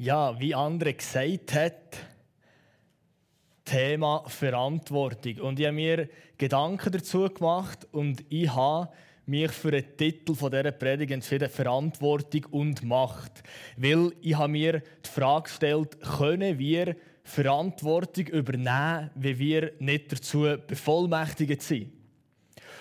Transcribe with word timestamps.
Ja, 0.00 0.38
wie 0.38 0.54
andere 0.54 0.94
gesagt 0.94 1.54
hat, 1.54 1.98
Thema 3.64 4.22
Verantwortung. 4.28 5.38
Und 5.38 5.58
ich 5.58 5.66
habe 5.66 5.74
mir 5.74 6.08
Gedanken 6.38 6.92
dazu 6.92 7.28
gemacht 7.28 7.84
und 7.90 8.24
ich 8.28 8.48
habe 8.54 8.90
mich 9.26 9.50
für 9.50 9.72
den 9.72 9.96
Titel 9.96 10.34
dieser 10.34 10.70
Predigt 10.70 11.10
entschieden, 11.10 11.50
Verantwortung 11.50 12.44
und 12.52 12.84
Macht. 12.84 13.42
Weil 13.76 14.12
ich 14.20 14.36
habe 14.36 14.52
mir 14.52 14.82
die 15.04 15.10
Frage 15.10 15.42
gestellt, 15.42 16.00
können 16.16 16.60
wir 16.60 16.94
Verantwortung 17.24 18.28
übernehmen, 18.28 19.10
wenn 19.16 19.38
wir 19.40 19.72
nicht 19.80 20.12
dazu 20.12 20.46
bevollmächtigt 20.64 21.60
sind? 21.60 21.92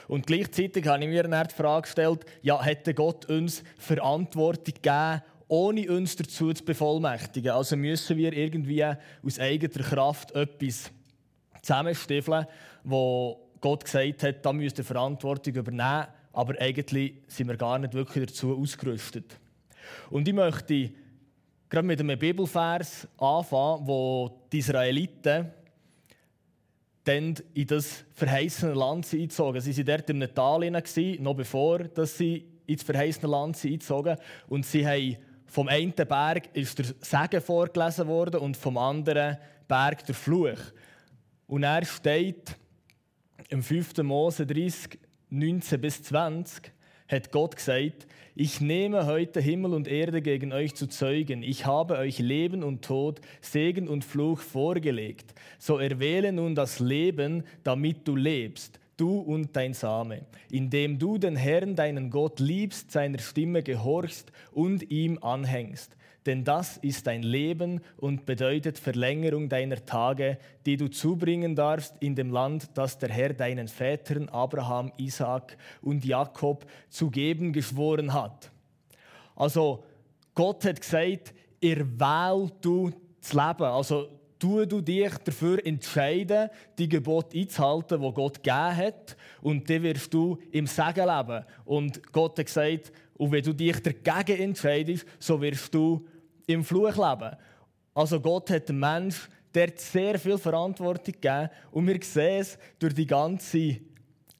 Und 0.07 0.27
gleichzeitig 0.27 0.85
habe 0.85 1.03
ich 1.03 1.09
mir 1.09 1.23
dann 1.23 1.47
die 1.47 1.55
Frage 1.55 1.81
gestellt, 1.81 2.25
ja, 2.43 2.63
hätte 2.63 2.93
Gott 2.93 3.25
uns 3.25 3.63
Verantwortung 3.79 4.75
gegeben, 4.75 5.23
ohne 5.47 5.89
uns 5.91 6.15
dazu 6.15 6.53
zu 6.53 6.63
bevollmächtigen? 6.63 7.51
Also 7.51 7.75
müssen 7.75 8.17
wir 8.17 8.33
irgendwie 8.33 8.83
aus 8.85 9.39
eigener 9.39 9.83
Kraft 9.83 10.31
etwas 10.31 10.91
zusammenstiefeln, 11.61 12.45
wo 12.83 13.49
Gott 13.61 13.85
gesagt 13.85 14.23
hat, 14.23 14.45
da 14.45 14.53
müsst 14.53 14.77
ihr 14.77 14.83
Verantwortung 14.83 15.55
übernehmen, 15.55 16.07
aber 16.33 16.61
eigentlich 16.61 17.15
sind 17.27 17.47
wir 17.47 17.57
gar 17.57 17.79
nicht 17.79 17.93
wirklich 17.93 18.27
dazu 18.27 18.57
ausgerüstet. 18.57 19.39
Und 20.09 20.27
ich 20.27 20.33
möchte 20.33 20.91
gerade 21.69 21.87
mit 21.87 21.99
einem 21.99 22.19
Bibelvers 22.19 23.07
anfangen, 23.17 23.87
wo 23.87 24.41
die 24.51 24.59
Israeliten 24.59 25.51
dann 27.03 27.35
in 27.53 27.67
das 27.67 28.03
verheißene 28.13 28.73
Land 28.73 29.11
eingezogen 29.13 29.61
Sie 29.61 29.75
waren 29.77 29.85
dort 29.85 30.09
im 30.09 30.35
Tal, 30.35 31.19
noch 31.21 31.35
bevor 31.35 31.85
sie 32.05 32.45
ins 32.65 32.83
verheißene 32.83 33.31
Land 33.31 33.63
eingezogen 33.63 34.17
Und 34.49 34.65
sie 34.65 34.85
haben 34.85 35.17
vom 35.47 35.67
einen 35.67 35.93
Berg 35.93 36.49
ist 36.53 36.79
der 36.79 36.85
Segen 37.01 37.41
vorgelesen 37.41 38.07
worden 38.07 38.39
und 38.39 38.57
vom 38.57 38.77
anderen 38.77 39.37
Berg 39.67 40.05
der 40.05 40.15
Fluch. 40.15 40.59
Und 41.47 41.63
er 41.63 41.85
steht 41.85 42.55
im 43.49 43.63
5. 43.63 43.97
Mose 44.03 44.45
30, 44.45 44.99
19 45.29 45.81
bis 45.81 46.03
20 46.03 46.71
hat 47.07 47.31
Gott 47.31 47.55
gesagt, 47.55 48.07
ich 48.35 48.61
nehme 48.61 49.05
heute 49.05 49.39
Himmel 49.39 49.73
und 49.73 49.87
Erde 49.87 50.21
gegen 50.21 50.53
euch 50.53 50.75
zu 50.75 50.87
Zeugen. 50.87 51.41
Ich 51.41 51.65
habe 51.65 51.97
euch 51.97 52.19
Leben 52.19 52.63
und 52.63 52.83
Tod, 52.83 53.21
Segen 53.41 53.87
und 53.87 54.05
Fluch 54.05 54.41
vorgelegt. 54.41 55.33
So 55.57 55.79
erwähle 55.79 56.31
nun 56.31 56.53
das 56.53 56.79
Leben, 56.79 57.43
damit 57.63 58.07
du 58.07 58.15
lebst, 58.15 58.79
du 58.97 59.19
und 59.19 59.55
dein 59.55 59.73
Same, 59.73 60.25
indem 60.51 60.99
du 60.99 61.17
den 61.17 61.35
Herrn, 61.35 61.75
deinen 61.75 62.09
Gott, 62.09 62.39
liebst, 62.39 62.91
seiner 62.91 63.19
Stimme 63.19 63.63
gehorchst 63.63 64.31
und 64.51 64.89
ihm 64.91 65.19
anhängst 65.21 65.97
denn 66.27 66.43
das 66.43 66.75
ist 66.77 67.07
dein 67.07 67.23
Leben 67.23 67.79
und 67.95 68.25
bedeutet 68.25 68.77
Verlängerung 68.77 69.47
deiner 69.47 69.83
Tage, 69.85 70.37
die 70.65 70.75
du 70.75 70.89
zubringen 70.89 71.55
darfst 71.55 71.95
in 72.01 72.15
dem 72.15 72.31
Land, 72.31 72.69
das 72.73 72.99
der 72.99 73.09
Herr 73.09 73.33
deinen 73.33 73.69
Vätern 73.69 74.27
Abraham, 74.27 74.91
Isaac 74.97 75.57
und 75.81 76.03
Jakob 76.03 76.65
zu 76.89 77.09
geben 77.09 77.53
geschworen 77.53 78.13
hat. 78.13 78.51
Also 79.37 79.85
Gott 80.35 80.65
hat 80.65 80.81
gesagt, 80.81 81.33
ihr 81.61 81.87
wählt 81.97 82.53
du 82.59 82.91
das 83.21 83.31
Leben. 83.31 83.63
Also 83.63 84.16
tu 84.39 84.65
du 84.65 84.81
dich 84.81 85.11
dafür 85.23 85.65
entscheiden, 85.65 86.49
die 86.77 86.89
Gebote 86.89 87.37
einzuhalten, 87.37 88.01
die 88.01 88.13
Gott 88.13 88.43
gegeben 88.43 88.77
hat. 88.77 89.17
Und 89.41 89.69
dann 89.69 89.83
wirst 89.83 90.13
du 90.13 90.37
im 90.51 90.67
Segen 90.67 91.07
leben. 91.07 91.45
Und 91.65 92.11
Gott 92.11 92.37
hat 92.39 92.45
gesagt, 92.45 92.91
und 93.15 93.31
wenn 93.31 93.43
du 93.43 93.53
dich 93.53 93.81
dagegen 93.81 94.41
entscheidest, 94.41 95.05
so 95.19 95.41
wirst 95.41 95.73
du 95.73 96.05
im 96.45 96.63
Fluch 96.63 96.95
leben. 96.95 97.35
Also 97.93 98.19
Gott 98.19 98.49
hat 98.51 98.69
dem 98.69 98.79
Mensch 98.79 99.27
der 99.53 99.71
sehr 99.75 100.19
viel 100.19 100.37
Verantwortung 100.37 101.13
gegeben 101.13 101.49
und 101.71 101.87
wir 101.87 101.99
sehen 102.03 102.41
es 102.41 102.59
durch 102.77 102.93
die 102.93 103.07
ganze 103.07 103.77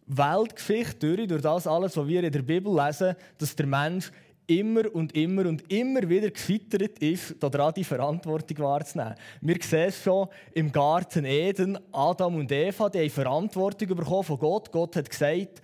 Weltgeschichte, 0.06 1.28
durch 1.28 1.42
das 1.42 1.66
alles, 1.66 1.98
was 1.98 2.08
wir 2.08 2.24
in 2.24 2.32
der 2.32 2.44
Bibel 2.44 2.74
lesen, 2.74 3.16
dass 3.38 3.56
der 3.56 3.66
Mensch 3.66 4.12
immer 4.48 4.94
und 4.96 5.16
immer 5.16 5.46
und 5.46 5.70
immer 5.72 6.08
wieder 6.10 6.32
gescheitert 6.32 7.00
ist, 7.00 7.36
daran 7.40 7.74
die 7.74 7.84
Verantwortung 7.84 8.58
wahrzunehmen. 8.60 9.16
Wir 9.42 9.58
sehen 9.62 9.90
es 9.90 10.02
schon 10.02 10.30
im 10.54 10.72
Garten 10.72 11.26
Eden, 11.26 11.78
Adam 11.92 12.36
und 12.36 12.52
Eva, 12.52 12.90
die 12.90 13.00
haben 13.00 13.10
Verantwortung 13.10 13.90
bekommen 13.90 14.24
von 14.24 14.40
Gott. 14.40 14.72
Gott 14.72 14.96
hat 14.96 15.10
gesagt, 15.10 15.62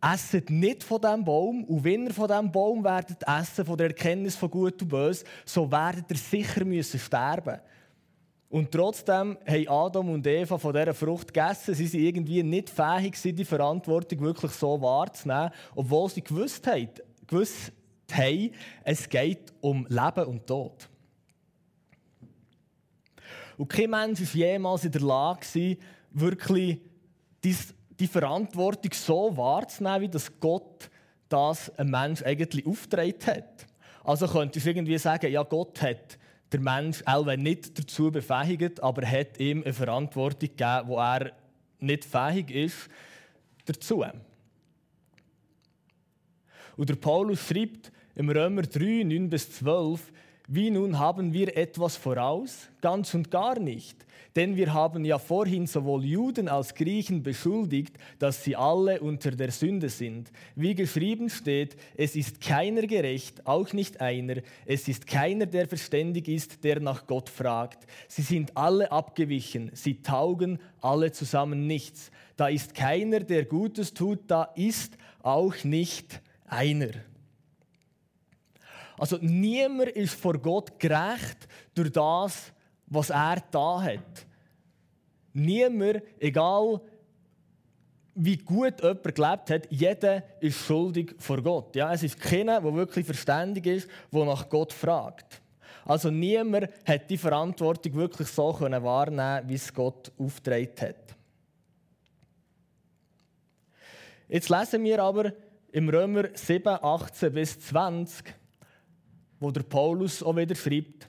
esset 0.00 0.50
nicht 0.50 0.84
von 0.84 1.00
diesem 1.00 1.24
Baum 1.24 1.64
und 1.64 1.82
wenn 1.82 2.06
ihr 2.06 2.14
von 2.14 2.28
diesem 2.28 2.52
Baum 2.52 2.84
werdet 2.84 3.22
essen, 3.26 3.64
von 3.64 3.76
der 3.76 3.88
Erkenntnis 3.88 4.36
von 4.36 4.50
Gut 4.50 4.80
und 4.82 4.88
Böse, 4.88 5.24
so 5.44 5.70
werdet 5.70 6.10
ihr 6.10 6.16
sicher 6.16 6.64
müssen 6.64 7.00
sterben. 7.00 7.58
Und 8.50 8.72
trotzdem 8.72 9.36
haben 9.46 9.68
Adam 9.68 10.10
und 10.10 10.26
Eva 10.26 10.56
von 10.56 10.72
dieser 10.72 10.94
Frucht 10.94 11.34
gegessen. 11.34 11.74
Sie 11.74 11.92
waren 11.92 12.00
irgendwie 12.00 12.42
nicht 12.42 12.70
fähig, 12.70 13.20
die 13.22 13.44
Verantwortung 13.44 14.20
wirklich 14.20 14.52
so 14.52 14.80
wahrzunehmen, 14.80 15.50
obwohl 15.74 16.08
sie 16.08 16.22
gewusst 16.22 16.66
haben, 16.66 16.88
gewusst 17.26 17.72
haben 18.12 18.50
es 18.84 19.08
geht 19.08 19.52
um 19.60 19.86
Leben 19.88 20.24
und 20.24 20.46
Tod. 20.46 20.88
Und 23.56 23.68
kein 23.68 23.90
Mensch 23.90 24.20
war 24.20 24.34
jemals 24.34 24.84
in 24.84 24.92
der 24.92 25.00
Lage, 25.00 25.76
wirklich 26.10 26.80
die 27.42 28.06
Verantwortung 28.06 28.92
so 28.92 29.36
wahrzunehmen, 29.36 30.02
wie 30.02 30.08
das 30.08 30.38
Gott 30.38 30.88
das 31.28 31.70
einem 31.78 31.90
Mensch 31.90 32.22
eigentlich 32.22 32.66
aufgetragen 32.66 33.26
hat. 33.26 33.66
Also 34.04 34.26
könntest 34.26 34.64
du 34.64 34.70
irgendwie 34.70 34.96
sagen, 34.96 35.30
ja, 35.30 35.42
Gott 35.42 35.82
hat 35.82 36.18
der 36.50 36.60
Mensch 36.60 37.02
auch 37.04 37.26
nicht 37.36 37.78
dazu 37.78 38.10
befähigt, 38.10 38.82
aber 38.82 39.06
hat 39.06 39.38
ihm 39.38 39.62
eine 39.62 39.74
Verantwortung 39.74 40.48
gegeben, 40.48 40.88
wo 40.88 40.96
er 40.96 41.32
nicht 41.80 42.04
fähig 42.04 42.50
ist 42.50 42.88
dazu. 43.66 44.04
Und 46.76 46.88
der 46.88 46.96
Paulus 46.96 47.40
schreibt 47.40 47.92
im 48.18 48.30
Römer 48.30 48.62
3, 48.62 49.04
9 49.04 49.30
bis 49.30 49.52
12, 49.52 50.12
wie 50.48 50.70
nun 50.70 50.98
haben 50.98 51.32
wir 51.32 51.56
etwas 51.56 51.96
voraus? 51.96 52.68
Ganz 52.80 53.14
und 53.14 53.30
gar 53.30 53.60
nicht. 53.60 54.04
Denn 54.34 54.56
wir 54.56 54.74
haben 54.74 55.04
ja 55.04 55.18
vorhin 55.18 55.68
sowohl 55.68 56.04
Juden 56.04 56.48
als 56.48 56.74
Griechen 56.74 57.22
beschuldigt, 57.22 57.96
dass 58.18 58.42
sie 58.42 58.56
alle 58.56 59.00
unter 59.00 59.30
der 59.30 59.52
Sünde 59.52 59.88
sind. 59.88 60.32
Wie 60.56 60.74
geschrieben 60.74 61.30
steht, 61.30 61.76
es 61.96 62.16
ist 62.16 62.40
keiner 62.40 62.88
gerecht, 62.88 63.46
auch 63.46 63.72
nicht 63.72 64.00
einer. 64.00 64.36
Es 64.66 64.88
ist 64.88 65.06
keiner, 65.06 65.46
der 65.46 65.68
verständig 65.68 66.26
ist, 66.26 66.64
der 66.64 66.80
nach 66.80 67.06
Gott 67.06 67.28
fragt. 67.28 67.86
Sie 68.08 68.22
sind 68.22 68.56
alle 68.56 68.90
abgewichen, 68.90 69.70
sie 69.74 70.02
taugen 70.02 70.58
alle 70.80 71.12
zusammen 71.12 71.68
nichts. 71.68 72.10
Da 72.36 72.48
ist 72.48 72.74
keiner, 72.74 73.20
der 73.20 73.44
Gutes 73.44 73.94
tut, 73.94 74.20
da 74.26 74.44
ist 74.56 74.98
auch 75.22 75.62
nicht 75.62 76.20
einer. 76.46 76.90
Also 78.98 79.18
niemand 79.20 79.90
ist 79.90 80.14
vor 80.14 80.38
Gott 80.38 80.78
gerecht 80.78 81.48
durch 81.74 81.92
das, 81.92 82.52
was 82.86 83.10
er 83.10 83.42
da 83.50 83.82
hat. 83.82 84.26
Niemand, 85.32 86.02
egal 86.18 86.80
wie 88.20 88.36
gut 88.36 88.82
jemand 88.82 89.14
gelebt 89.14 89.50
hat, 89.50 89.70
jeder 89.70 90.24
ist 90.40 90.58
schuldig 90.58 91.14
vor 91.18 91.40
Gott. 91.40 91.76
Ja, 91.76 91.92
es 91.92 92.02
ist 92.02 92.18
keiner, 92.18 92.60
der 92.60 92.74
wirklich 92.74 93.06
verständig 93.06 93.66
ist, 93.66 93.88
der 94.12 94.24
nach 94.24 94.48
Gott 94.48 94.72
fragt. 94.72 95.40
Also 95.84 96.10
niemand 96.10 96.68
hat 96.84 97.08
die 97.08 97.16
Verantwortung 97.16 97.94
wirklich 97.94 98.28
so 98.28 98.60
wahrnehmen, 98.60 99.48
wie 99.48 99.54
es 99.54 99.72
Gott 99.72 100.10
aufgetragen 100.18 100.74
hat. 100.80 101.16
Jetzt 104.28 104.50
lesen 104.50 104.84
wir 104.84 105.02
aber 105.02 105.32
im 105.72 105.88
Römer 105.88 106.24
7, 106.34 106.66
18 106.82 107.32
bis 107.32 107.58
20, 107.60 108.34
wo 109.40 109.50
der 109.50 109.62
Paulus 109.62 110.22
auch 110.22 110.36
wieder 110.36 110.54
schreibt, 110.54 111.08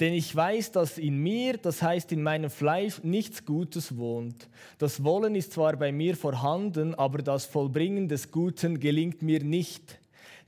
denn 0.00 0.12
ich 0.12 0.34
weiß, 0.34 0.72
dass 0.72 0.98
in 0.98 1.22
mir, 1.22 1.56
das 1.56 1.80
heißt 1.80 2.10
in 2.12 2.22
meinem 2.22 2.50
Fleisch, 2.50 3.02
nichts 3.02 3.44
Gutes 3.44 3.96
wohnt. 3.96 4.48
Das 4.78 5.04
Wollen 5.04 5.36
ist 5.36 5.52
zwar 5.52 5.76
bei 5.76 5.92
mir 5.92 6.16
vorhanden, 6.16 6.94
aber 6.94 7.18
das 7.18 7.46
Vollbringen 7.46 8.08
des 8.08 8.32
Guten 8.32 8.80
gelingt 8.80 9.22
mir 9.22 9.44
nicht. 9.44 10.00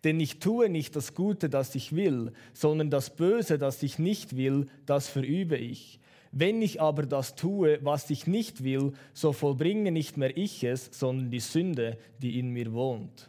Denn 0.03 0.19
ich 0.19 0.41
tue 0.41 0.69
nicht 0.69 0.97
das 0.97 1.15
Gute, 1.15 1.49
das 1.49 1.75
ich 1.75 1.95
will, 1.95 2.33
sondern 2.53 2.91
das 2.91 3.15
Böse, 3.15 3.57
das 3.57 3.83
ich 3.83 3.99
nicht 3.99 4.37
will, 4.37 4.67
das 4.85 5.09
verübe 5.09 5.57
ich. 5.57 6.01
Wenn 6.33 6.61
ich 6.61 6.81
aber 6.81 7.07
das 7.07 7.35
tue, 7.35 7.79
was 7.83 8.11
ich 8.11 8.27
nicht 8.27 8.65
will, 8.65 8.93
so 9.15 9.33
vollbringe 9.33 9.93
nicht 9.93 10.17
mehr 10.17 10.37
ich 10.37 10.65
es, 10.65 10.91
sondern 10.93 11.31
die 11.31 11.41
Sünde, 11.41 11.99
die 12.21 12.39
in 12.39 12.51
mir 12.51 12.73
wohnt. 12.73 13.29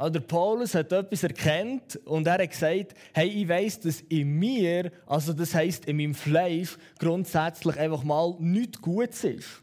Also 0.00 0.14
der 0.14 0.20
Paulus 0.20 0.74
hat 0.74 0.92
etwas 0.92 1.24
erkannt 1.24 2.00
und 2.06 2.26
er 2.26 2.38
hat 2.38 2.50
gesagt, 2.50 2.94
hey, 3.12 3.28
ich 3.28 3.46
weiß, 3.46 3.80
dass 3.80 4.00
in 4.00 4.30
mir, 4.38 4.92
also 5.06 5.34
das 5.34 5.54
heißt 5.54 5.84
in 5.84 5.98
meinem 5.98 6.14
Fleisch, 6.14 6.78
grundsätzlich 6.98 7.76
einfach 7.76 8.02
mal 8.02 8.34
nichts 8.38 8.80
Gutes 8.80 9.24
ist. 9.24 9.62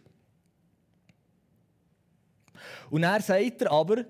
Und 2.91 3.01
er 3.01 3.19
sagt 3.19 3.63
er 3.63 3.71
aber, 3.71 4.05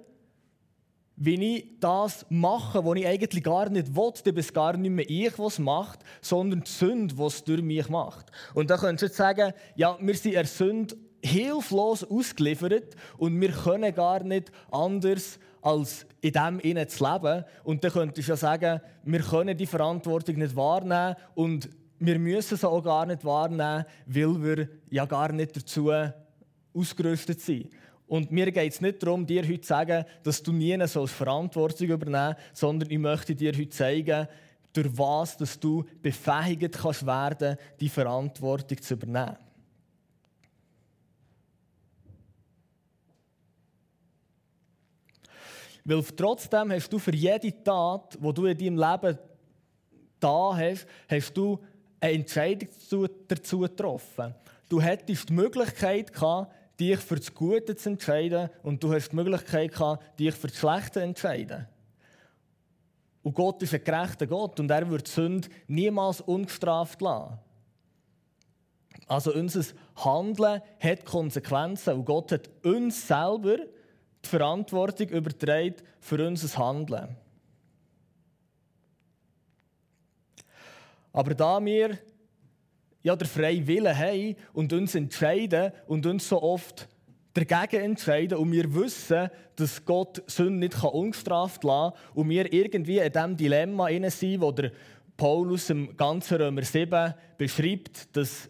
wie 1.15 1.55
ich 1.55 1.79
das 1.79 2.25
mache, 2.27 2.83
was 2.83 2.97
ich 2.97 3.07
eigentlich 3.07 3.43
gar 3.45 3.69
nicht 3.69 3.95
will, 3.95 4.11
dann 4.25 4.35
ist 4.35 4.47
es 4.47 4.53
gar 4.53 4.75
nicht 4.75 4.91
mehr 4.91 5.09
ich, 5.09 5.39
was 5.39 5.59
macht, 5.59 6.01
sondern 6.19 6.61
die 6.61 6.69
Sünde, 6.69 7.17
was 7.17 7.35
es 7.35 7.43
durch 7.45 7.61
mich 7.61 7.87
macht. 7.87 8.31
Und 8.53 8.69
da 8.69 8.75
könntest 8.75 9.01
du 9.01 9.05
jetzt 9.05 9.15
sagen, 9.15 9.53
ja, 9.77 9.97
wir 9.97 10.15
sind 10.15 10.33
der 10.33 10.45
Sünde 10.45 10.97
hilflos 11.23 12.03
ausgeliefert 12.03 12.97
und 13.17 13.39
wir 13.39 13.51
können 13.51 13.95
gar 13.95 14.21
nicht 14.25 14.51
anders 14.69 15.39
als 15.67 16.05
in 16.21 16.31
dem 16.31 16.59
innen 16.59 16.87
zu 16.87 17.03
leben. 17.03 17.43
Und 17.65 17.83
dann 17.83 17.91
könntest 17.91 18.27
du 18.27 18.31
ja 18.31 18.37
sagen, 18.37 18.79
wir 19.03 19.19
können 19.19 19.57
die 19.57 19.65
Verantwortung 19.65 20.35
nicht 20.35 20.55
wahrnehmen 20.55 21.15
und 21.35 21.69
wir 21.99 22.17
müssen 22.19 22.57
sie 22.57 22.67
auch 22.67 22.81
gar 22.81 23.05
nicht 23.05 23.25
wahrnehmen, 23.25 23.85
weil 24.05 24.43
wir 24.43 24.69
ja 24.89 25.05
gar 25.05 25.31
nicht 25.33 25.57
dazu 25.57 25.91
ausgerüstet 26.73 27.41
sind. 27.41 27.69
Und 28.07 28.31
mir 28.31 28.49
geht 28.51 28.71
es 28.71 28.79
nicht 28.79 29.03
darum, 29.03 29.25
dir 29.25 29.43
heute 29.43 29.59
zu 29.59 29.67
sagen, 29.67 30.05
dass 30.23 30.41
du 30.41 30.53
nie 30.53 30.77
solche 30.87 31.13
Verantwortung 31.13 31.87
übernehmen 31.87 32.35
sollst, 32.35 32.59
sondern 32.61 32.89
ich 32.89 32.99
möchte 32.99 33.35
dir 33.35 33.51
heute 33.51 33.69
zeigen, 33.69 34.27
durch 34.71 34.97
was 34.97 35.35
dass 35.35 35.59
du 35.59 35.83
befähigt 36.01 36.77
kannst 36.77 37.05
werden, 37.05 37.57
die 37.79 37.89
Verantwortung 37.89 38.81
zu 38.81 38.93
übernehmen. 38.93 39.35
Weil 45.87 46.03
trotzdem 46.03 46.73
hast 46.73 46.91
du 46.91 46.99
für 46.99 47.15
jede 47.15 47.63
Tat, 47.63 48.17
die 48.19 48.33
du 48.33 48.45
in 48.45 48.57
deinem 48.57 48.77
Leben 48.77 49.17
da 50.19 50.53
hast, 50.53 50.85
hast 51.09 51.37
du 51.37 51.59
eine 52.01 52.11
Entscheidung 52.11 52.67
dazu 53.29 53.59
getroffen. 53.59 54.35
Du 54.67 54.81
hättest 54.81 55.29
die 55.29 55.33
Möglichkeit 55.33 56.11
gehabt, 56.11 56.53
dich 56.77 56.99
für 56.99 57.15
das 57.15 57.33
Gute 57.33 57.73
zu 57.77 57.91
entscheiden 57.91 58.49
und 58.63 58.83
du 58.83 58.93
hast 58.93 59.13
die 59.13 59.15
Möglichkeit 59.15 59.71
gehabt, 59.71 60.19
dich 60.19 60.35
für 60.35 60.47
das 60.47 60.57
Schlechte 60.57 60.91
zu 60.91 60.99
entscheiden. 60.99 61.67
Und 63.23 63.33
Gott 63.33 63.63
ist 63.63 63.73
ein 63.73 63.83
gerechter 63.83 64.27
Gott 64.27 64.59
und 64.59 64.69
er 64.69 64.89
wird 64.89 65.07
Sünde 65.07 65.47
niemals 65.67 66.19
ungestraft 66.19 66.99
lassen. 67.01 67.39
Also 69.07 69.33
unser 69.33 69.63
Handeln 69.95 70.61
hat 70.81 71.05
Konsequenzen 71.05 71.93
und 71.93 72.03
Gott 72.03 72.33
hat 72.33 72.49
uns 72.65 73.07
selber 73.07 73.55
die 74.23 74.29
Verantwortung 74.29 75.09
übertragen 75.09 75.75
für 75.99 76.25
unser 76.25 76.57
Handeln. 76.57 77.15
Aber 81.13 81.33
da 81.33 81.63
wir 81.63 81.97
ja, 83.07 83.15
der 83.15 83.27
freie 83.27 83.65
Wille 83.65 83.97
haben 83.97 84.35
und 84.51 84.73
uns 84.73 84.93
entscheiden 84.93 85.71
und 85.87 86.05
uns 86.05 86.27
so 86.27 86.41
oft 86.41 86.89
dagegen 87.33 87.91
entscheiden 87.91 88.37
und 88.37 88.51
wir 88.51 88.73
wissen, 88.75 89.29
dass 89.55 89.85
Gott 89.85 90.21
Sünde 90.27 90.59
nicht 90.67 90.83
ungestraft 90.83 91.63
lassen 91.63 91.93
kann 91.93 92.13
und 92.15 92.29
wir 92.29 92.51
irgendwie 92.51 92.97
in 92.97 93.11
diesem 93.11 93.37
Dilemma 93.37 93.87
sind, 94.09 94.41
wo 94.41 94.51
der 94.51 94.71
Paulus 95.15 95.69
im 95.69 95.95
ganzen 95.95 96.41
Römer 96.41 96.63
7 96.63 97.13
beschreibt, 97.37 98.15
dass 98.15 98.49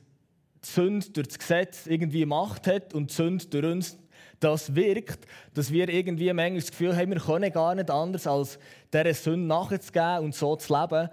die 0.64 0.68
Sünde 0.68 1.10
durch 1.12 1.28
das 1.28 1.40
Gesetz 1.40 1.86
irgendwie 1.86 2.26
Macht 2.26 2.66
hat 2.66 2.96
und 2.96 3.12
die 3.12 3.14
Sünde 3.14 3.46
durch 3.46 3.66
uns 3.66 3.98
das 4.40 4.76
wirkt, 4.76 5.26
dass 5.54 5.72
wir 5.72 5.90
irgendwie 5.90 6.32
manchmal 6.34 6.62
das 6.62 6.72
Gefühl 6.72 6.96
haben, 6.96 7.12
wir 7.12 7.20
können 7.20 7.52
gar 7.52 7.76
nicht 7.76 7.90
anders, 7.90 8.28
als 8.28 8.60
dieser 8.94 9.14
Sünde 9.14 9.48
nachzugeben 9.48 10.26
und 10.26 10.36
so 10.36 10.56
zu 10.56 10.80
leben. 10.80 11.10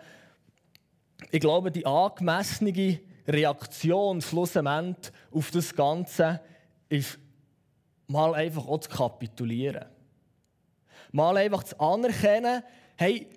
Ich 1.31 1.41
glaube, 1.41 1.71
die 1.71 1.87
angemessene 1.87 3.01
Reaktion 3.27 4.21
schlussendlich 4.21 5.13
auf 5.31 5.51
das 5.51 5.75
Ganze 5.75 6.41
ist, 6.89 7.19
mal 8.07 8.35
einfach 8.35 8.67
auch 8.67 8.79
zu 8.79 8.91
kapitulieren. 8.91 9.87
Mal 11.13 11.37
einfach 11.37 11.63
zu 11.63 11.79
anerkennen, 11.81 12.63
hey, 12.97 13.29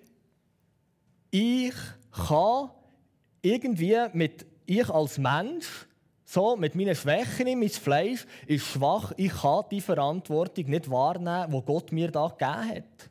ich 1.31 1.73
kann 2.11 2.71
irgendwie 3.41 3.97
mit, 4.13 4.45
ich 4.65 4.89
als 4.89 5.17
Mensch, 5.17 5.87
so 6.29 6.57
mit 6.57 6.75
meinen 6.75 6.93
Schwächen, 6.93 7.57
mein 7.57 7.69
Fleisch 7.69 8.25
ist 8.47 8.65
schwach, 8.65 9.13
ich 9.15 9.31
kann 9.31 9.63
die 9.71 9.79
Verantwortung 9.79 10.65
nicht 10.65 10.91
wahrnehmen, 10.91 11.53
die 11.53 11.65
Gott 11.65 11.93
mir 11.93 12.11
da 12.11 12.27
gegeben 12.27 12.69
hat. 12.69 13.09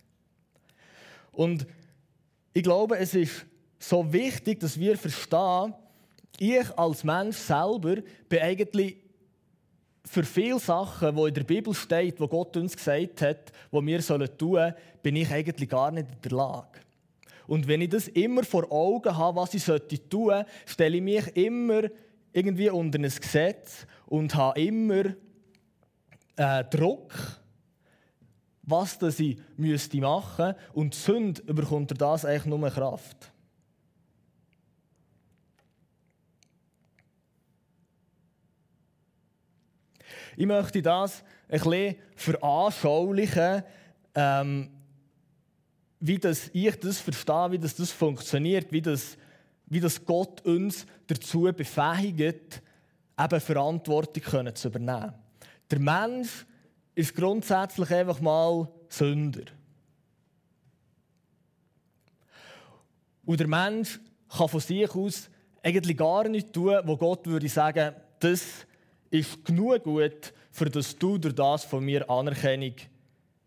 Und 1.32 1.66
ich 2.52 2.62
glaube, 2.62 2.98
es 2.98 3.14
ist 3.14 3.46
so 3.78 4.12
wichtig, 4.12 4.60
dass 4.60 4.78
wir 4.78 4.98
verstehen, 4.98 5.72
ich 6.38 6.78
als 6.78 7.04
Mensch 7.04 7.38
selber 7.38 7.96
bin 8.28 8.38
eigentlich 8.40 8.98
für 10.04 10.22
viele 10.22 10.58
Sachen, 10.58 11.16
die 11.16 11.22
in 11.22 11.34
der 11.34 11.44
Bibel 11.44 11.72
steht, 11.72 12.20
wo 12.20 12.28
Gott 12.28 12.54
uns 12.58 12.76
gesagt 12.76 13.22
hat, 13.22 13.50
wo 13.70 13.84
wir 13.84 14.02
sollen 14.02 14.28
tun, 14.36 14.74
bin 15.02 15.16
ich 15.16 15.30
eigentlich 15.30 15.70
gar 15.70 15.90
nicht 15.90 16.06
in 16.06 16.20
der 16.20 16.32
Lage. 16.32 16.80
Und 17.46 17.66
wenn 17.66 17.80
ich 17.80 17.88
das 17.88 18.08
immer 18.08 18.44
vor 18.44 18.70
Augen 18.70 19.16
habe, 19.16 19.38
was 19.38 19.54
ich 19.54 19.64
sollte 19.64 20.06
tun, 20.06 20.44
stelle 20.66 20.98
ich 20.98 21.02
mich 21.02 21.34
immer 21.34 21.84
irgendwie 22.37 22.69
unter 22.69 22.99
ein 22.99 23.03
Gesetz 23.03 23.87
und 24.05 24.35
habe 24.35 24.61
immer 24.61 25.05
äh, 26.37 26.65
Druck, 26.65 27.15
was 28.62 28.99
das 28.99 29.19
ich 29.21 29.38
müsste 29.56 29.97
machen 29.99 30.55
und 30.75 30.93
die 30.93 30.99
Sünde 30.99 31.41
überkommt 31.47 31.91
durch 31.91 31.99
das 31.99 32.27
eigentlich 32.27 32.44
nur 32.44 32.69
Kraft. 32.69 33.33
Ich 40.37 40.44
möchte 40.44 40.83
das 40.83 41.25
ein 41.49 41.61
bisschen 41.61 41.97
veranschaulichen, 42.17 43.62
ähm, 44.15 44.71
wie 46.00 46.19
das, 46.19 46.50
ich 46.53 46.79
das 46.79 47.00
verstehe, 47.00 47.53
wie 47.53 47.59
das, 47.59 47.77
das 47.77 47.91
funktioniert, 47.93 48.71
wie 48.73 48.83
das, 48.83 49.17
wie 49.66 49.80
das 49.80 50.04
Gott 50.04 50.44
uns 50.44 50.86
dazu 51.06 51.42
befähigt, 51.56 52.62
eben 53.18 53.40
Verantwortung 53.40 54.54
zu 54.54 54.68
übernehmen. 54.68 55.14
Der 55.70 55.78
Mensch 55.80 56.46
ist 56.94 57.14
grundsätzlich 57.14 57.90
einfach 57.90 58.20
mal 58.20 58.68
Sünder. 58.88 59.44
Und 63.24 63.40
der 63.40 63.48
Mensch 63.48 63.98
kann 64.28 64.48
von 64.48 64.60
sich 64.60 64.88
aus 64.94 65.28
eigentlich 65.62 65.96
gar 65.96 66.28
nichts 66.28 66.52
tun, 66.52 66.78
wo 66.84 66.96
Gott 66.96 67.26
würde 67.26 67.48
sagen, 67.48 67.94
das 68.20 68.66
ist 69.10 69.44
genug 69.44 69.82
gut, 69.82 70.32
für 70.52 70.70
dass 70.70 70.96
du 70.96 71.18
durch 71.18 71.34
das 71.34 71.64
von 71.64 71.84
mir 71.84 72.08
Anerkennung 72.08 72.74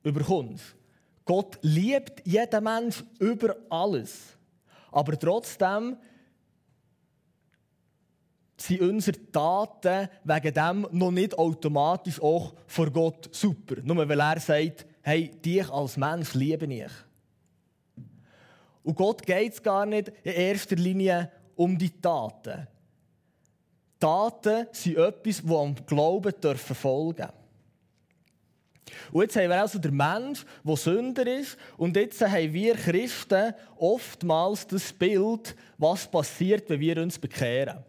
überkommst. 0.04 0.76
Gott 1.24 1.58
liebt 1.62 2.26
jeden 2.26 2.64
Mensch 2.64 3.04
über 3.20 3.56
alles. 3.70 4.38
Aber 4.92 5.18
trotzdem 5.18 5.98
sind 8.62 8.82
unsere 8.82 9.18
Taten 9.32 10.10
wegen 10.24 10.54
dem 10.54 10.88
noch 10.92 11.12
nicht 11.12 11.38
automatisch 11.38 12.22
auch 12.22 12.54
vor 12.68 12.92
Gott 12.92 13.30
super. 13.32 13.76
Nur 13.84 14.08
weil 14.08 14.20
er 14.20 14.40
sagt, 14.40 14.86
hey, 15.02 15.32
dich 15.44 15.70
als 15.70 15.98
Mensch 15.98 16.34
liebe 16.34 16.66
ich. 16.66 16.92
Und 18.84 18.96
Gott 18.96 19.26
geht 19.26 19.54
es 19.54 19.64
gar 19.64 19.86
nicht 19.86 20.12
in 20.24 20.34
erster 20.34 20.76
Linie 20.76 21.32
um 21.56 21.78
die 21.78 21.90
Taten. 21.90 22.68
Taten 24.00 24.68
sind 24.72 24.98
etwas, 24.98 25.42
das 25.42 25.52
am 25.52 25.76
Glauben 25.86 26.34
folgen 26.58 27.18
darf. 27.18 27.34
Und 29.12 29.22
jetzt 29.22 29.36
haben 29.36 29.50
wir 29.50 29.62
also 29.62 29.80
den 29.80 29.96
Mensch, 29.96 30.46
der 30.64 30.76
Sünder 30.76 31.28
ist. 31.28 31.58
Und 31.78 31.96
jetzt 31.96 32.22
haben 32.22 32.54
wir 32.54 32.76
Christen 32.76 33.54
oftmals 33.78 34.68
das 34.68 34.94
Bild, 34.94 35.56
was 35.78 36.10
passiert, 36.10 36.70
wenn 36.70 36.80
wir 36.80 36.98
uns 37.02 37.20
bekehren. 37.20 37.84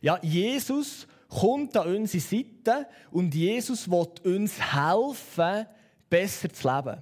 Ja, 0.00 0.18
Jesus 0.22 1.06
kommt 1.28 1.76
an 1.76 1.94
unsere 1.94 2.22
Seite 2.22 2.86
und 3.10 3.34
Jesus 3.34 3.90
will 3.90 4.06
uns 4.24 4.54
helfen, 4.58 5.66
besser 6.08 6.52
zu 6.52 6.68
leben. 6.68 7.00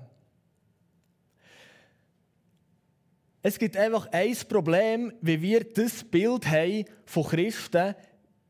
Es 3.40 3.58
gibt 3.58 3.76
einfach 3.76 4.08
ein 4.12 4.36
Problem, 4.48 5.12
wie 5.22 5.40
wir 5.40 5.64
das 5.64 6.04
Bild 6.04 6.46
haben 6.46 6.84
von 7.06 7.24
Christen, 7.24 7.94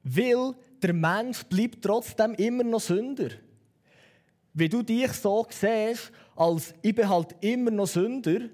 weil 0.02 0.54
der 0.82 0.92
Mensch 0.94 1.44
bleibt 1.44 1.82
trotzdem 1.82 2.34
immer 2.34 2.64
noch 2.64 2.80
Sünder. 2.80 3.28
Wie 4.54 4.68
du 4.68 4.82
dich 4.82 5.12
so 5.12 5.46
siehst, 5.50 6.10
als 6.34 6.74
ich 6.82 6.94
bin 6.94 7.08
halt 7.08 7.36
immer 7.40 7.70
noch 7.70 7.86
Sünder 7.86 8.48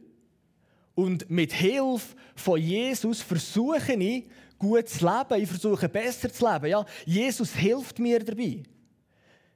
und 0.95 1.31
mit 1.31 1.53
Hilfe 1.53 2.17
von 2.35 2.61
Jesus 2.61 3.23
versuche 3.23 3.95
ich, 3.95 4.25
gut 4.65 4.89
zu 4.89 5.05
leben, 5.05 5.43
ich 5.43 5.49
versuche 5.49 5.89
besser 5.89 6.33
zu 6.33 6.51
leben. 6.51 6.67
Ja, 6.67 6.85
Jesus 7.05 7.53
hilft 7.53 7.99
mir 7.99 8.19
dabei. 8.25 8.63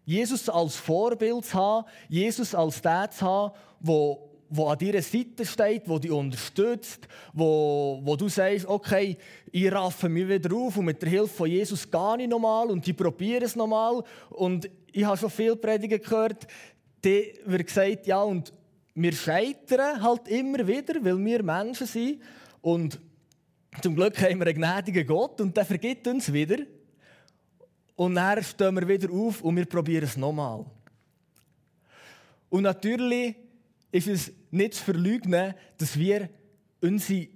Jesus 0.05 0.49
als 0.49 0.77
Vorbild 0.77 1.45
zu 1.45 1.55
haben, 1.55 1.87
Jesus 2.09 2.55
als 2.55 2.81
der 2.81 3.11
zu 3.11 3.27
haben, 3.27 3.55
wo 3.81 4.67
an 4.67 4.79
deiner 4.79 5.03
Seite 5.03 5.45
steht, 5.45 5.83
wo 5.87 5.99
dich 5.99 6.11
unterstützt, 6.11 7.07
wo, 7.35 8.01
wo 8.03 8.17
du 8.17 8.29
sagst, 8.29 8.67
okay, 8.67 9.19
ich 9.53 9.71
raffe 9.71 10.09
mich 10.09 10.27
wieder 10.27 10.55
auf 10.57 10.77
und 10.79 10.87
mit 10.87 11.03
der 11.03 11.11
Hilfe 11.11 11.29
von 11.29 11.51
Jesus 11.51 11.91
gehe 11.91 12.17
ich 12.21 12.29
nochmal 12.29 12.71
und 12.71 12.87
ich 12.89 12.97
probiere 12.97 13.45
es 13.45 13.57
nochmal. 13.57 14.03
Und 14.31 14.71
ich 14.93 15.05
habe 15.05 15.19
schon 15.19 15.31
viele 15.31 15.57
Prediger 15.57 15.99
gehört, 15.99 16.47
die 17.05 17.35
wird 17.45 17.67
gesagt, 17.67 18.07
ja, 18.07 18.23
und 18.23 18.53
wir 18.95 19.13
scheitern 19.13 20.03
halt 20.03 20.27
immer 20.29 20.67
wieder, 20.67 20.95
weil 21.05 21.25
wir 21.25 21.43
Menschen 21.43 21.87
sind. 21.87 22.23
Und 22.61 22.99
zum 23.83 23.95
Glück 23.95 24.21
haben 24.21 24.39
wir 24.39 24.47
einen 24.47 24.57
gnädigen 24.57 25.07
Gott 25.07 25.41
und 25.41 25.57
der 25.57 25.65
vergibt 25.65 26.07
uns 26.07 26.33
wieder. 26.33 26.59
Und 27.97 28.15
dann 28.15 28.43
stehen 28.43 28.75
wir 28.77 28.87
wieder 28.87 29.13
auf 29.13 29.43
und 29.43 29.57
wir 29.57 29.67
probieren 29.67 30.05
es 30.05 30.17
nochmal. 30.17 30.65
Und 32.49 32.63
natürlich 32.63 33.35
ist 33.91 34.09
es 34.09 34.33
nicht 34.51 34.75
zu 34.75 34.85
verleugnen, 34.85 35.55
dass 35.77 35.99
wir 35.99 36.29
unsere 36.81 37.29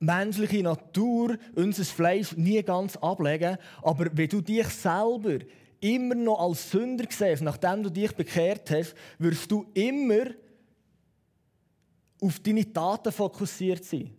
menschliche 0.00 0.62
Natur, 0.62 1.36
unser 1.54 1.84
Fleisch 1.84 2.36
nie 2.36 2.62
ganz 2.62 2.96
ablegen. 2.96 3.58
Aber 3.82 4.06
wenn 4.12 4.28
du 4.28 4.40
dich 4.40 4.68
selber 4.68 5.38
immer 5.80 6.14
noch 6.14 6.40
als 6.40 6.70
Sünder 6.70 7.04
siehst, 7.08 7.42
nachdem 7.42 7.82
du 7.82 7.90
dich 7.90 8.12
bekehrt 8.12 8.70
hast, 8.70 8.94
wirst 9.18 9.50
du 9.50 9.66
immer 9.74 10.26
auf 12.20 12.40
deine 12.40 12.72
Taten 12.72 13.12
fokussiert 13.12 13.84
sein. 13.84 14.17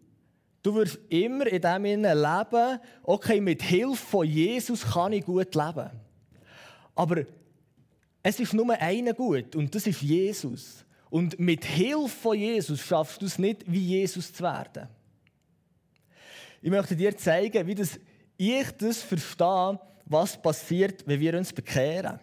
Du 0.62 0.76
wirst 0.76 1.00
immer 1.10 1.48
in 1.48 1.62
dem 1.62 1.84
leben, 1.84 2.80
okay, 3.04 3.40
mit 3.40 3.64
Hilfe 3.64 3.96
von 3.96 4.28
Jesus 4.28 4.86
kann 4.86 5.14
ich 5.14 5.26
gut 5.26 5.56
leben. 5.56 5.90
Aber 6.96 7.24
es 8.22 8.40
ist 8.40 8.54
nur 8.54 8.74
einer 8.74 9.14
gut 9.14 9.56
und 9.56 9.74
das 9.74 9.88
ist 9.88 10.02
Jesus. 10.02 10.86
Und 11.10 11.40
mit 11.40 11.64
Hilfe 11.64 12.10
von 12.10 12.38
Jesus 12.38 12.82
schaffst 12.82 13.22
du 13.22 13.26
es 13.26 13.40
nicht, 13.40 13.64
wie 13.72 13.80
Jesus 13.80 14.34
zu 14.34 14.44
werden. 14.44 14.88
Ich 16.62 16.70
möchte 16.70 16.96
dir 16.96 17.16
zeigen, 17.16 17.66
wie 17.66 17.76
das 17.76 18.00
ich 18.36 18.72
das 18.72 19.02
verstehe, 19.02 19.80
was 20.06 20.42
passiert, 20.42 21.06
wenn 21.08 21.20
wir 21.20 21.38
uns 21.38 21.54
bekehren. 21.54 22.20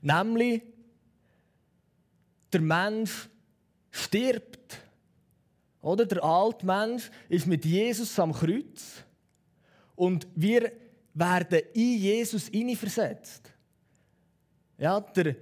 Nämlich, 0.00 0.62
der 2.52 2.60
Mensch 2.60 3.28
stirbt. 3.90 4.83
Oder 5.84 6.06
der 6.06 6.24
alte 6.24 6.64
Mensch 6.64 7.10
ist 7.28 7.46
mit 7.46 7.62
Jesus 7.66 8.18
am 8.18 8.32
Kreuz 8.32 9.04
und 9.94 10.26
wir 10.34 10.72
werden 11.12 11.60
in 11.74 11.98
Jesus 11.98 12.50
versetzt. 12.74 13.52
Ja, 14.78 14.98
der 14.98 15.36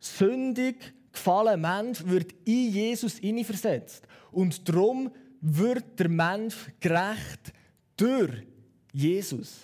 sündig 0.00 0.92
gefallene 1.12 1.58
Mensch 1.58 2.04
wird 2.04 2.32
in 2.44 2.72
Jesus 2.72 3.20
versetzt. 3.44 4.04
Und 4.32 4.68
darum 4.68 5.12
wird 5.40 5.96
der 5.96 6.08
Mensch 6.08 6.56
gerecht 6.80 7.52
durch 7.96 8.32
Jesus. 8.92 9.60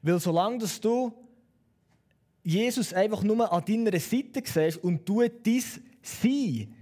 Weil 0.00 0.18
solange 0.18 0.56
dass 0.56 0.80
du 0.80 1.12
Jesus 2.46 2.92
einfach 2.92 3.24
nur 3.24 3.52
an 3.52 3.64
deiner 3.64 3.98
Seite 3.98 4.40
siehst 4.44 4.82
und 4.84 5.06
du 5.08 5.20
dein 5.20 5.64
Sein, 6.00 6.74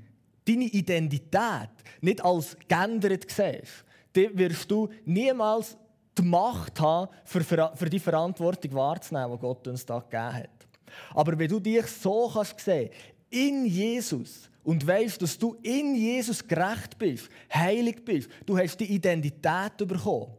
deine 0.45 0.65
Identität 0.65 1.71
nicht 2.03 2.23
als 2.23 2.55
geändert 2.69 3.25
siehst, 3.31 3.85
dann 4.13 4.37
wirst 4.39 4.71
du 4.71 4.91
niemals 5.07 5.79
die 6.19 6.23
Macht 6.23 6.79
haben, 6.79 7.11
für, 7.25 7.43
für 7.75 7.89
die 7.89 7.99
Verantwortung 7.99 8.75
wahrzunehmen, 8.75 9.33
die 9.33 9.39
Gott 9.39 9.67
uns 9.67 9.87
da 9.87 10.01
gegeben 10.01 10.35
hat. 10.35 10.69
Aber 11.15 11.39
wenn 11.39 11.49
du 11.49 11.59
dich 11.59 11.87
so 11.87 12.31
kannst 12.33 12.61
sehen, 12.61 12.91
in 13.31 13.65
Jesus, 13.65 14.51
und 14.63 14.87
weißt, 14.87 15.21
dass 15.23 15.39
du 15.39 15.57
in 15.63 15.95
Jesus 15.95 16.47
gerecht 16.47 16.99
bist, 16.99 17.31
heilig 17.53 18.05
bist, 18.05 18.29
du 18.45 18.57
hast 18.59 18.79
die 18.79 18.93
Identität 18.93 19.79
bekommen, 19.79 20.35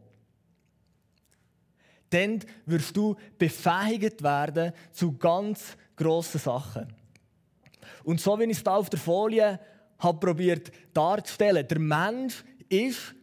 dann 2.16 2.40
wirst 2.64 2.96
du 2.96 3.16
befähigt 3.38 4.22
werden 4.22 4.72
zu 4.92 5.16
ganz 5.16 5.76
grossen 5.94 6.40
Sachen. 6.40 6.92
Und 8.04 8.20
so 8.20 8.38
wie 8.38 8.44
ich 8.44 8.58
es 8.58 8.62
hier 8.62 8.72
auf 8.72 8.90
der 8.90 8.98
Folie 8.98 9.60
habe 9.98 10.18
probiert 10.18 10.70
darzustellen, 10.92 11.66
der 11.66 11.78
Mensch 11.78 12.44
ist 12.68 13.14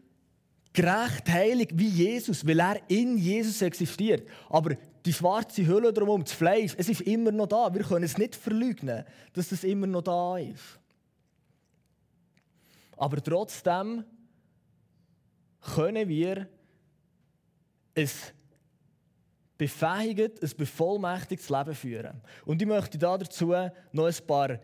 gerecht, 0.74 1.30
heilig 1.30 1.70
wie 1.74 1.88
Jesus, 1.88 2.46
weil 2.48 2.60
er 2.60 2.82
in 2.90 3.18
Jesus 3.18 3.62
existiert. 3.62 4.28
Aber 4.50 4.76
die 5.06 5.14
schwarze 5.14 5.66
Hülle 5.66 5.94
drumherum, 5.94 6.24
das 6.24 6.34
Fleisch, 6.34 6.74
es 6.78 6.90
ist 6.90 7.02
immer 7.02 7.32
noch 7.32 7.48
da. 7.48 7.74
Wir 7.74 7.84
können 7.84 8.06
es 8.06 8.18
nicht 8.18 8.36
verleugnen, 8.36 9.04
dass 9.34 9.52
es 9.52 9.64
immer 9.64 9.86
noch 9.86 10.02
da 10.02 10.38
ist. 10.38 10.80
Aber 12.98 13.22
trotzdem 13.22 14.04
können 15.62 16.08
wir 16.08 16.48
es 17.94 18.34
befähigt, 19.58 20.44
ein 20.44 20.52
bevollmächtigtes 20.58 21.50
Leben 21.50 21.76
führen. 21.76 22.22
Und 22.46 22.62
ich 22.62 22.68
möchte 22.68 22.98
dazu 22.98 23.54
noch 23.92 24.06
ein 24.06 24.28
paar 24.28 24.60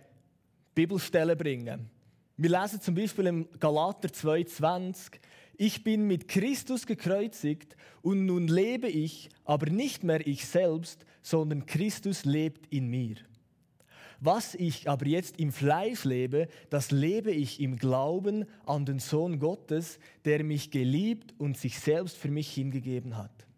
Bibelstellen 0.76 1.38
bringen. 1.38 1.90
Wir 2.38 2.50
lesen 2.50 2.80
zum 2.80 2.96
Beispiel 2.96 3.28
im 3.28 3.50
Galater 3.60 4.08
2,20: 4.08 5.20
Ich 5.58 5.84
bin 5.84 6.08
mit 6.08 6.28
Christus 6.28 6.86
gekreuzigt 6.86 7.76
und 8.02 8.26
nun 8.26 8.48
lebe 8.48 8.88
ich, 8.88 9.30
aber 9.44 9.70
nicht 9.70 10.04
mehr 10.04 10.26
ich 10.26 10.46
selbst, 10.46 11.06
sondern 11.22 11.66
Christus 11.66 12.24
lebt 12.26 12.74
in 12.74 12.88
mir. 12.88 13.16
Was 14.22 14.56
ich 14.56 14.90
aber 14.90 15.06
jetzt 15.06 15.40
im 15.40 15.52
Fleisch 15.52 16.04
lebe, 16.04 16.48
das 16.70 16.92
lebe 16.92 17.32
ich 17.32 17.62
im 17.62 17.78
Glauben 17.78 18.46
an 18.66 18.86
den 18.86 19.00
Sohn 19.00 19.40
Gottes, 19.40 20.00
der 20.26 20.44
mich 20.44 20.72
geliebt 20.72 21.34
und 21.38 21.58
sich 21.58 21.80
selbst 21.80 22.18
für 22.18 22.30
mich 22.30 22.52
hingegeben 22.54 23.18
hat. 23.18 23.49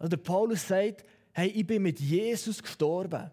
Also 0.00 0.08
der 0.08 0.16
Paulus 0.16 0.66
sagt, 0.66 1.04
hey, 1.32 1.48
ich 1.48 1.66
bin 1.66 1.82
mit 1.82 2.00
Jesus 2.00 2.60
gestorben. 2.60 3.30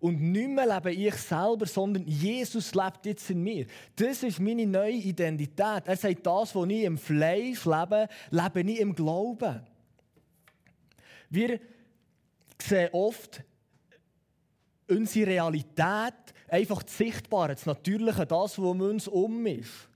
Und 0.00 0.20
nicht 0.20 0.48
mehr 0.48 0.66
lebe 0.66 0.92
ich 0.92 1.14
selber, 1.14 1.66
sondern 1.66 2.04
Jesus 2.06 2.74
lebt 2.74 3.06
jetzt 3.06 3.30
in 3.30 3.42
mir. 3.42 3.66
Das 3.96 4.22
ist 4.22 4.40
meine 4.40 4.66
neue 4.66 4.92
Identität. 4.92 5.84
Er 5.86 5.96
sagt, 5.96 6.26
das, 6.26 6.54
was 6.54 6.68
ich 6.68 6.82
im 6.82 6.98
Fleisch 6.98 7.64
lebe, 7.64 8.08
lebe 8.30 8.60
ich 8.60 8.80
im 8.80 8.94
Glauben. 8.94 9.60
Wir 11.30 11.60
sehen 12.60 12.90
oft 12.92 13.42
unsere 14.88 15.30
Realität, 15.30 16.14
einfach 16.48 16.82
das 16.82 16.96
Sichtbare, 16.96 17.54
das 17.54 17.66
Natürliche, 17.66 18.26
das, 18.26 18.58
was 18.58 18.58
um 18.58 18.80
uns 18.80 19.06
um 19.06 19.46
ist, 19.46 19.88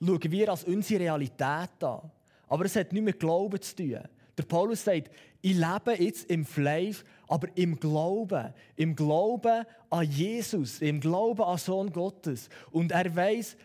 schauen 0.00 0.30
wir 0.30 0.48
als 0.48 0.64
unsere 0.64 1.00
Realität 1.00 1.82
an. 1.82 2.10
Aber 2.48 2.64
es 2.64 2.76
hat 2.76 2.92
nichts 2.92 3.04
mit 3.04 3.20
Glauben 3.20 3.60
zu 3.60 3.76
tun. 3.76 4.08
Der 4.38 4.44
Paulus 4.44 4.84
sagt, 4.84 5.10
ich 5.42 5.54
lebe 5.54 6.02
jetzt 6.02 6.30
im 6.30 6.44
Fleisch, 6.44 7.04
aber 7.26 7.48
im 7.56 7.78
Glauben. 7.78 8.54
Im 8.76 8.96
Glauben 8.96 9.64
an 9.90 10.10
Jesus, 10.10 10.80
im 10.80 11.00
Glauben 11.00 11.42
an 11.42 11.58
Sohn 11.58 11.92
Gottes. 11.92 12.48
Und 12.70 12.92
er 12.92 13.14
weiß, 13.14 13.56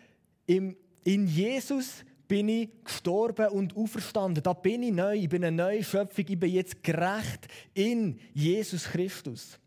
in 0.45 0.75
Jesus 1.03 2.03
bin 2.27 2.49
ich 2.49 2.69
gestorben 2.83 3.47
und 3.49 3.75
auferstanden. 3.77 4.41
Da 4.41 4.53
bin 4.53 4.83
ich 4.83 4.91
neu, 4.91 5.15
ich 5.15 5.29
bin 5.29 5.43
eine 5.43 5.55
neue 5.55 5.83
Schöpfung, 5.83 6.25
ich 6.27 6.39
bin 6.39 6.51
jetzt 6.51 6.83
gerecht 6.83 7.47
in 7.73 8.19
Jesus 8.33 8.85
Christus. 8.85 9.59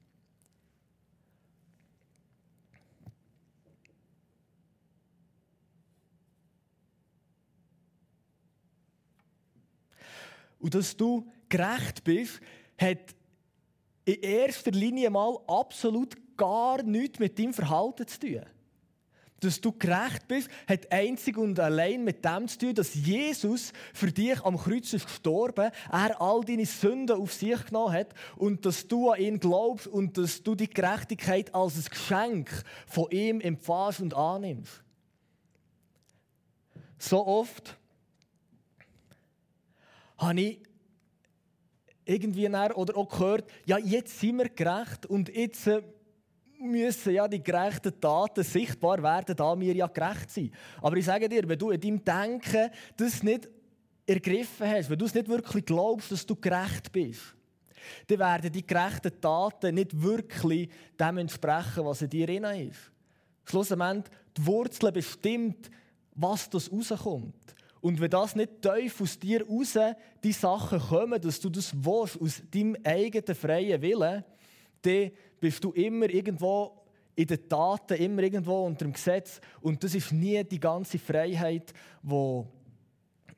Und 10.58 10.74
dass 10.74 10.96
du 10.96 11.26
gerecht 11.48 12.04
bist, 12.04 12.40
hat 12.78 13.14
in 14.04 14.20
erster 14.20 14.70
Linie 14.70 15.10
mal 15.10 15.38
absolut 15.46 16.16
gar 16.36 16.82
nichts 16.82 17.18
mit 17.18 17.38
deinem 17.38 17.54
Verhalten 17.54 18.06
zu 18.06 18.20
tun 18.20 18.42
dass 19.40 19.60
du 19.60 19.72
gerecht 19.72 20.26
bist, 20.28 20.48
hat 20.66 20.90
einzig 20.90 21.36
und 21.36 21.60
allein 21.60 22.04
mit 22.04 22.24
dem 22.24 22.48
zu 22.48 22.58
tun, 22.58 22.74
dass 22.74 22.94
Jesus 22.94 23.72
für 23.92 24.10
dich 24.10 24.42
am 24.44 24.56
Kreuz 24.56 24.92
ist 24.92 25.06
gestorben, 25.06 25.70
er 25.90 26.20
all 26.20 26.42
deine 26.42 26.66
Sünden 26.66 27.20
auf 27.20 27.32
sich 27.32 27.66
genommen 27.66 27.92
hat 27.92 28.14
und 28.36 28.64
dass 28.64 28.88
du 28.88 29.10
an 29.10 29.20
ihn 29.20 29.40
glaubst 29.40 29.86
und 29.86 30.16
dass 30.16 30.42
du 30.42 30.54
die 30.54 30.70
Gerechtigkeit 30.70 31.54
als 31.54 31.76
ein 31.76 31.84
Geschenk 31.84 32.50
von 32.86 33.10
ihm 33.10 33.40
empfährst 33.40 34.00
und 34.00 34.14
annimmst. 34.14 34.82
So 36.98 37.26
oft 37.26 37.76
habe 40.18 40.40
ich 40.40 40.58
irgendwie 42.04 42.48
oder 42.48 42.96
auch 42.96 43.08
gehört, 43.08 43.50
ja, 43.64 43.78
jetzt 43.78 44.20
sind 44.20 44.38
wir 44.38 44.48
gerecht 44.48 45.06
und 45.06 45.28
jetzt 45.34 45.66
äh, 45.66 45.82
müssen 46.58 47.12
ja 47.12 47.28
die 47.28 47.42
gerechten 47.42 48.00
Taten 48.00 48.44
sichtbar 48.44 49.02
werden, 49.02 49.36
da 49.36 49.58
wir 49.58 49.74
ja 49.74 49.86
gerecht 49.88 50.30
sind. 50.30 50.54
Aber 50.80 50.96
ich 50.96 51.04
sage 51.04 51.28
dir, 51.28 51.46
wenn 51.48 51.58
du 51.58 51.70
in 51.70 51.80
deinem 51.80 52.04
Denken 52.04 52.70
das 52.96 53.22
nicht 53.22 53.48
ergriffen 54.06 54.68
hast, 54.68 54.88
wenn 54.88 54.98
du 54.98 55.04
es 55.04 55.14
nicht 55.14 55.28
wirklich 55.28 55.64
glaubst, 55.64 56.12
dass 56.12 56.24
du 56.24 56.36
gerecht 56.36 56.92
bist, 56.92 57.34
dann 58.06 58.18
werden 58.18 58.52
die 58.52 58.66
gerechten 58.66 59.20
Taten 59.20 59.74
nicht 59.74 60.00
wirklich 60.00 60.70
dem 60.98 61.18
entsprechen, 61.18 61.84
was 61.84 62.02
in 62.02 62.10
dir 62.10 62.26
drin 62.26 62.44
ist. 62.44 62.92
Schlussendlich, 63.44 64.04
die 64.36 64.46
Wurzel 64.46 64.92
bestimmt, 64.92 65.70
was 66.14 66.48
das 66.50 66.70
rauskommt. 66.72 67.55
Und 67.86 68.00
wenn 68.00 68.10
das 68.10 68.34
nicht 68.34 68.62
tief 68.62 69.00
aus 69.00 69.16
dir 69.16 69.46
raus, 69.46 69.78
die 70.24 70.32
Sachen 70.32 70.80
kommen, 70.80 71.20
dass 71.20 71.38
du 71.38 71.48
das 71.48 71.72
willst, 71.72 72.20
aus 72.20 72.42
deinem 72.50 72.76
eigenen 72.82 73.36
freien 73.36 73.80
Willen, 73.80 74.24
dann 74.82 75.10
bist 75.38 75.62
du 75.62 75.70
immer 75.70 76.10
irgendwo 76.10 76.84
in 77.14 77.28
den 77.28 77.48
Taten, 77.48 77.94
immer 77.94 78.24
irgendwo 78.24 78.66
unter 78.66 78.86
dem 78.86 78.92
Gesetz. 78.92 79.40
Und 79.60 79.84
das 79.84 79.94
ist 79.94 80.10
nie 80.10 80.42
die 80.42 80.58
ganze 80.58 80.98
Freiheit, 80.98 81.72
wo, 82.02 82.48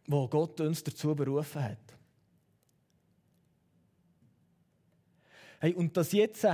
wo 0.06 0.26
Gott 0.28 0.58
uns 0.62 0.82
dazu 0.82 1.14
berufen 1.14 1.62
hat. 1.62 1.94
Hey, 5.60 5.74
und 5.74 5.94
dass 5.94 6.10
jetzt 6.12 6.46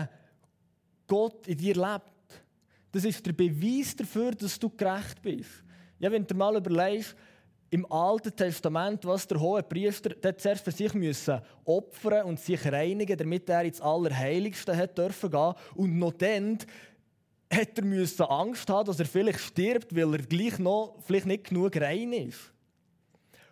Gott 1.06 1.46
in 1.46 1.58
dir 1.58 1.76
lebt, 1.76 2.42
das 2.90 3.04
ist 3.04 3.24
der 3.24 3.34
Beweis 3.34 3.94
dafür, 3.94 4.32
dass 4.32 4.58
du 4.58 4.68
gerecht 4.68 5.22
bist. 5.22 5.62
Ja, 6.00 6.10
wenn 6.10 6.26
du 6.26 6.34
mal 6.34 6.56
überlegst, 6.56 7.14
im 7.74 7.90
Alten 7.90 8.36
Testament, 8.36 9.04
was 9.04 9.26
der 9.26 9.40
hohe 9.40 9.60
Priester 9.64 10.14
zuerst 10.38 10.64
für 10.64 10.70
sich 10.70 10.94
müssen 10.94 11.40
opfern 11.64 12.26
und 12.26 12.38
sich 12.38 12.64
reinigen, 12.64 13.18
damit 13.18 13.48
er 13.48 13.64
ins 13.64 13.80
Allerheiligste 13.80 14.76
hat 14.76 14.96
dürfen 14.96 15.28
gehen 15.28 15.54
und 15.74 15.98
noch 15.98 16.12
dann 16.12 16.58
hat 17.52 17.76
er 17.76 17.84
müssen 17.84 18.22
Angst 18.26 18.70
haben, 18.70 18.86
dass 18.86 19.00
er 19.00 19.06
vielleicht 19.06 19.40
stirbt, 19.40 19.94
weil 19.94 20.12
er 20.14 20.22
gleich 20.22 20.60
noch 20.60 20.94
vielleicht 21.04 21.26
nicht 21.26 21.48
genug 21.48 21.76
rein 21.76 22.12
ist. 22.12 22.52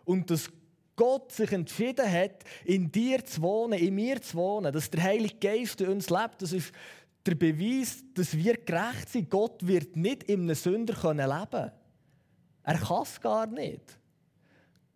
Und 0.04 0.30
dass 0.30 0.48
Gott 0.94 1.32
sich 1.32 1.50
entschieden 1.50 2.08
hat, 2.08 2.44
in 2.64 2.92
dir 2.92 3.24
zu 3.24 3.42
wohnen, 3.42 3.76
in 3.76 3.96
mir 3.96 4.22
zu 4.22 4.36
wohnen, 4.36 4.72
dass 4.72 4.88
der 4.88 5.02
Heilige 5.02 5.34
Geist 5.40 5.80
in 5.80 5.88
uns 5.88 6.10
lebt, 6.10 6.42
das 6.42 6.52
ist 6.52 6.72
der 7.26 7.34
Beweis, 7.34 8.04
dass 8.14 8.36
wir 8.36 8.56
gerecht 8.56 9.08
sind. 9.08 9.30
Gott 9.30 9.66
wird 9.66 9.96
nicht 9.96 10.22
in 10.24 10.42
einem 10.42 10.54
Sünder 10.54 10.94
leben 10.94 11.50
können. 11.50 11.72
Er 12.62 12.78
kann 12.78 13.02
es 13.02 13.20
gar 13.20 13.48
nicht. 13.48 13.98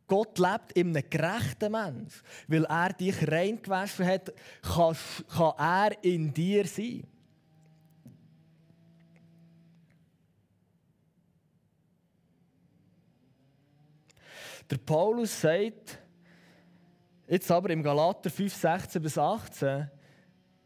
Gott 0.07 0.39
lebt 0.39 0.73
in 0.73 0.97
einem 0.97 1.09
gerechten 1.11 1.73
Mensch. 1.73 2.23
Weil 2.47 2.65
er 2.65 2.93
dich 2.93 3.27
reingewaschen 3.27 4.07
hat, 4.07 4.33
kann, 4.63 4.97
kann 5.29 5.53
er 5.59 6.05
in 6.05 6.33
dir 6.33 6.67
sein. 6.67 7.07
Der 14.71 14.79
Paulus 14.79 15.41
sagt, 15.41 15.99
jetzt 17.29 17.51
aber 17.51 17.71
im 17.71 17.83
Galater 17.83 18.31
5, 18.31 18.53
16 18.53 19.03
bis 19.03 19.17
18, 19.17 19.89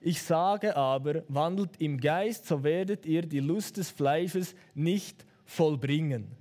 ich 0.01 0.23
sage 0.23 0.75
aber, 0.75 1.23
wandelt 1.29 1.79
im 1.79 2.01
Geist, 2.01 2.47
so 2.47 2.63
werdet 2.65 3.05
ihr 3.05 3.21
die 3.21 3.41
Lust 3.41 3.77
des 3.77 3.91
Fleisches 3.91 4.55
nicht 4.75 5.27
vollbringen. 5.45 6.35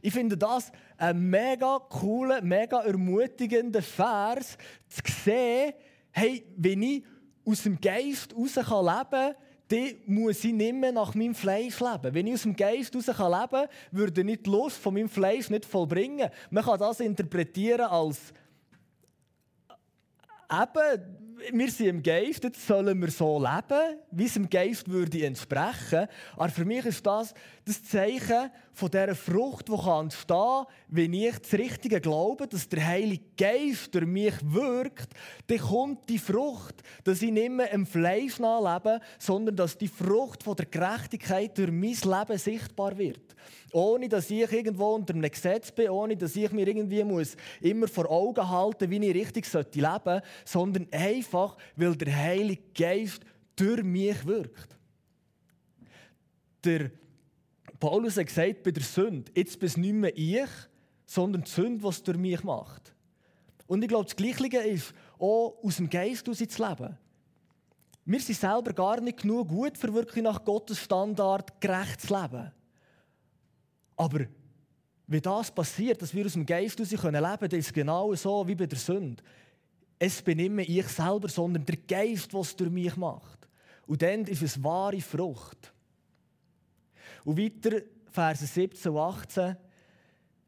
Ich 0.00 0.12
finde 0.12 0.36
das 0.36 0.70
ein 1.02 1.30
mega 1.30 1.80
cooler, 1.88 2.40
mega 2.42 2.80
ermutigender 2.82 3.82
Vers, 3.82 4.56
zu 4.88 5.02
sehen, 5.24 5.72
hey, 6.12 6.44
wenn 6.56 6.80
ich 6.82 7.04
aus 7.44 7.64
dem 7.64 7.80
Geist 7.80 8.32
raus 8.36 8.54
leben 8.54 9.02
kann, 9.02 9.34
dann 9.66 9.94
muss 10.06 10.44
ich 10.44 10.52
nicht 10.52 10.74
mehr 10.74 10.92
nach 10.92 11.16
meinem 11.16 11.34
Fleisch 11.34 11.80
leben. 11.80 12.14
Wenn 12.14 12.28
ich 12.28 12.34
aus 12.34 12.42
dem 12.42 12.54
Geist 12.54 12.94
raus 12.94 13.08
leben 13.08 13.16
kann, 13.18 13.68
würde 13.90 14.20
ich 14.20 14.42
die 14.42 14.50
Lust 14.50 14.76
von 14.76 14.94
meinem 14.94 15.08
Fleisch 15.08 15.50
nicht 15.50 15.64
vollbringen. 15.64 16.30
Man 16.50 16.64
kann 16.64 16.78
das 16.78 17.00
interpretieren 17.00 17.86
als 17.86 18.32
eben, 20.52 21.18
wir 21.50 21.70
sind 21.70 21.86
im 21.86 22.02
Geist, 22.02 22.44
jetzt 22.44 22.64
sollen 22.66 23.00
wir 23.00 23.10
so 23.10 23.38
leben, 23.38 23.98
wie 24.10 24.26
es 24.26 24.36
im 24.36 24.48
Geist 24.48 24.88
würde 24.88 25.24
entsprechen. 25.26 26.06
Aber 26.36 26.48
für 26.50 26.64
mich 26.64 26.84
ist 26.86 27.04
das 27.04 27.34
das 27.64 27.82
Zeichen 27.82 28.50
von 28.74 28.90
dieser 28.90 29.14
Frucht, 29.14 29.68
die 29.68 29.76
kann 29.76 30.04
entstehen 30.04 30.66
wenn 30.88 31.12
ich 31.12 31.38
das 31.38 31.52
Richtige 31.54 32.00
glaube, 32.00 32.46
dass 32.46 32.68
der 32.68 32.86
Heilige 32.86 33.24
Geist 33.36 33.94
durch 33.94 34.06
mich 34.06 34.34
wirkt, 34.42 35.08
dann 35.46 35.58
kommt 35.58 36.08
die 36.08 36.18
Frucht, 36.18 36.82
dass 37.04 37.22
ich 37.22 37.30
nicht 37.30 37.50
mehr 37.50 37.70
im 37.70 37.86
Fleisch 37.86 38.38
nachlebe, 38.38 39.00
sondern 39.18 39.56
dass 39.56 39.76
die 39.76 39.88
Frucht 39.88 40.42
von 40.42 40.56
der 40.56 40.66
Gerechtigkeit 40.66 41.56
durch 41.56 41.70
mein 41.70 41.92
Leben 41.92 42.38
sichtbar 42.38 42.96
wird. 42.96 43.36
Ohne 43.72 44.08
dass 44.08 44.30
ich 44.30 44.50
irgendwo 44.52 44.94
unter 44.94 45.14
einem 45.14 45.30
Gesetz 45.30 45.72
bin, 45.72 45.88
ohne 45.90 46.16
dass 46.16 46.36
ich 46.36 46.52
mir 46.52 46.66
irgendwie 46.66 47.04
muss 47.04 47.36
immer 47.60 47.88
vor 47.88 48.10
Augen 48.10 48.48
halten 48.48 48.90
wie 48.90 49.06
ich 49.06 49.14
richtig 49.14 49.50
leben 49.52 49.64
sollte, 49.72 50.22
sondern 50.44 50.88
einfach, 50.90 51.56
weil 51.76 51.96
der 51.96 52.14
Heilige 52.14 52.62
Geist 52.74 53.22
durch 53.56 53.82
mich 53.82 54.26
wirkt. 54.26 54.76
Der 56.64 56.90
Paulus 57.82 58.16
hat 58.16 58.28
gesagt, 58.28 58.62
bei 58.62 58.70
der 58.70 58.84
Sünde, 58.84 59.32
jetzt 59.34 59.58
bist 59.58 59.76
nicht 59.76 59.92
mehr 59.92 60.16
ich, 60.16 60.48
sondern 61.04 61.42
die 61.42 61.50
Sünde, 61.50 61.82
was 61.82 62.00
durch 62.00 62.16
mich 62.16 62.44
macht. 62.44 62.94
Und 63.66 63.82
ich 63.82 63.88
glaube, 63.88 64.04
das 64.04 64.14
Gleiche 64.14 64.58
ist 64.58 64.94
auch 65.18 65.56
aus 65.60 65.78
dem 65.78 65.90
Geist 65.90 66.24
heraus 66.24 66.38
zu 66.38 66.64
leben. 66.64 66.96
Wir 68.04 68.20
sind 68.20 68.38
selber 68.38 68.72
gar 68.72 69.00
nicht 69.00 69.22
genug 69.22 69.48
gut, 69.48 69.76
für 69.76 69.92
wirklich 69.92 70.22
nach 70.22 70.44
Gottes 70.44 70.78
Standard 70.78 71.60
gerecht 71.60 72.02
zu 72.02 72.14
leben. 72.14 72.52
Aber 73.96 74.26
wie 75.08 75.20
das 75.20 75.50
passiert, 75.50 76.00
dass 76.02 76.14
wir 76.14 76.24
aus 76.24 76.34
dem 76.34 76.46
Geist 76.46 76.78
heraus 76.78 76.92
leben 76.92 77.02
können, 77.02 77.22
dann 77.50 77.58
ist 77.58 77.66
es 77.66 77.72
genau 77.72 78.14
so 78.14 78.46
wie 78.46 78.54
bei 78.54 78.66
der 78.66 78.78
Sünde. 78.78 79.24
Es 79.98 80.22
bin 80.22 80.36
nicht 80.36 80.52
mehr 80.52 80.68
ich 80.68 80.86
selber, 80.86 81.28
sondern 81.28 81.66
der 81.66 81.78
Geist, 81.78 82.32
was 82.32 82.50
es 82.50 82.56
durch 82.56 82.70
mich 82.70 82.94
macht. 82.94 83.48
Und 83.88 84.02
dann 84.02 84.24
ist 84.26 84.42
es 84.42 84.62
wahre 84.62 85.00
Frucht. 85.00 85.72
Und 87.24 87.38
weiter, 87.38 87.82
Verse 88.10 88.46
17 88.46 88.92
und 88.92 88.98
18. 88.98 89.56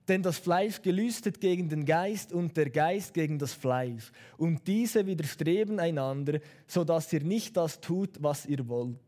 Denn 0.07 0.23
das 0.23 0.39
Fleisch 0.39 0.83
gelüstet 0.83 1.41
gegen 1.41 1.69
den 1.69 1.87
Geist 1.87 2.33
und 2.33 2.57
der 2.57 2.69
Geist 2.69 3.15
gegen 3.15 3.39
das 3.39 3.55
Fleisch. 3.55 4.13
Und 4.37 4.67
diese 4.67 5.07
widerstreben 5.07 5.81
einander, 5.81 6.41
so 6.67 6.85
dass 6.85 7.11
ihr 7.13 7.23
nicht 7.23 7.57
das 7.57 7.81
tut, 7.81 8.23
was 8.23 8.45
ihr 8.45 8.69
wollt. 8.69 8.99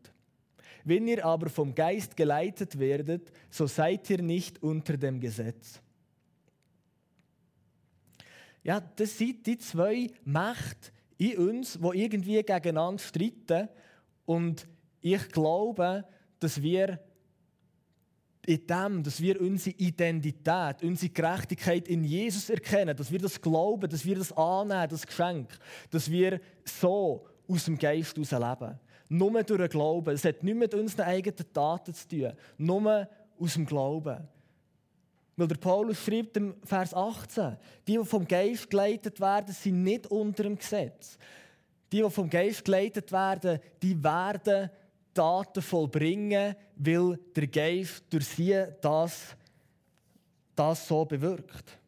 Wenn 0.83 1.07
ihr 1.07 1.23
aber 1.23 1.49
vom 1.49 1.75
Geist 1.75 2.15
geleitet 2.15 2.79
werdet, 2.79 3.31
so 3.49 3.67
seid 3.67 4.09
ihr 4.09 4.21
nicht 4.21 4.63
unter 4.63 4.97
dem 4.97 5.19
Gesetz. 5.19 5.81
Ja, 8.63 8.79
das 8.79 9.17
sind 9.17 9.45
die 9.45 9.57
zwei 9.57 10.09
Mächte 10.25 10.91
in 11.17 11.37
uns, 11.37 11.79
die 11.79 12.01
irgendwie 12.01 12.41
gegeneinander 12.43 13.03
streiten. 13.03 13.69
Und 14.25 14.67
ich 15.01 15.29
glaube, 15.29 16.05
dass 16.39 16.61
wir 16.61 16.99
in 18.47 18.65
dem, 18.65 19.03
dass 19.03 19.19
wir 19.21 19.41
unsere 19.41 19.75
Identität, 19.75 20.81
unsere 20.81 21.11
Gerechtigkeit 21.11 21.85
in 21.89 22.05
Jesus 22.05 22.49
erkennen, 22.49 22.95
dass 22.95 23.11
wir 23.11 23.19
das 23.19 23.41
glauben, 23.41 23.89
dass 23.89 24.05
wir 24.05 24.15
das 24.15 24.31
annehmen, 24.31 24.87
das 24.89 25.05
Geschenk, 25.05 25.49
dass 25.91 26.09
wir 26.09 26.39
so 26.63 27.25
aus 27.45 27.65
dem 27.65 27.77
Geist 27.77 28.15
heraus 28.15 28.31
leben. 28.31 28.79
Nur 29.09 29.43
durch 29.43 29.59
den 29.59 29.69
Glauben. 29.69 30.15
Es 30.15 30.23
hat 30.23 30.43
nichts 30.43 30.59
mit 30.59 30.73
unseren 30.73 31.07
eigenen 31.07 31.53
Taten 31.53 31.93
zu 31.93 32.07
tun. 32.07 32.31
Nur 32.57 33.09
aus 33.37 33.53
dem 33.53 33.65
Glauben. 33.65 34.25
Weil 35.35 35.47
der 35.47 35.55
Paulus 35.55 35.99
schreibt 35.99 36.37
im 36.37 36.55
Vers 36.63 36.93
18, 36.93 37.57
die, 37.85 37.97
die 37.97 38.05
vom 38.05 38.25
Geist 38.25 38.69
geleitet 38.69 39.19
werden, 39.19 39.53
sind 39.53 39.83
nicht 39.83 40.07
unter 40.07 40.43
dem 40.43 40.57
Gesetz. 40.57 41.17
Die, 41.91 42.01
die 42.01 42.09
vom 42.09 42.29
Geist 42.29 42.63
geleitet 42.63 43.11
werden, 43.11 43.59
die 43.81 44.01
werden 44.01 44.69
Taten 45.17 45.63
vollbringen, 45.63 46.55
weil 46.75 47.19
der 47.35 47.47
Geist 47.47 48.03
durch 48.09 48.27
sie 48.27 48.65
das, 48.81 49.35
das 50.55 50.87
so 50.87 51.05
bewirkt. 51.05 51.79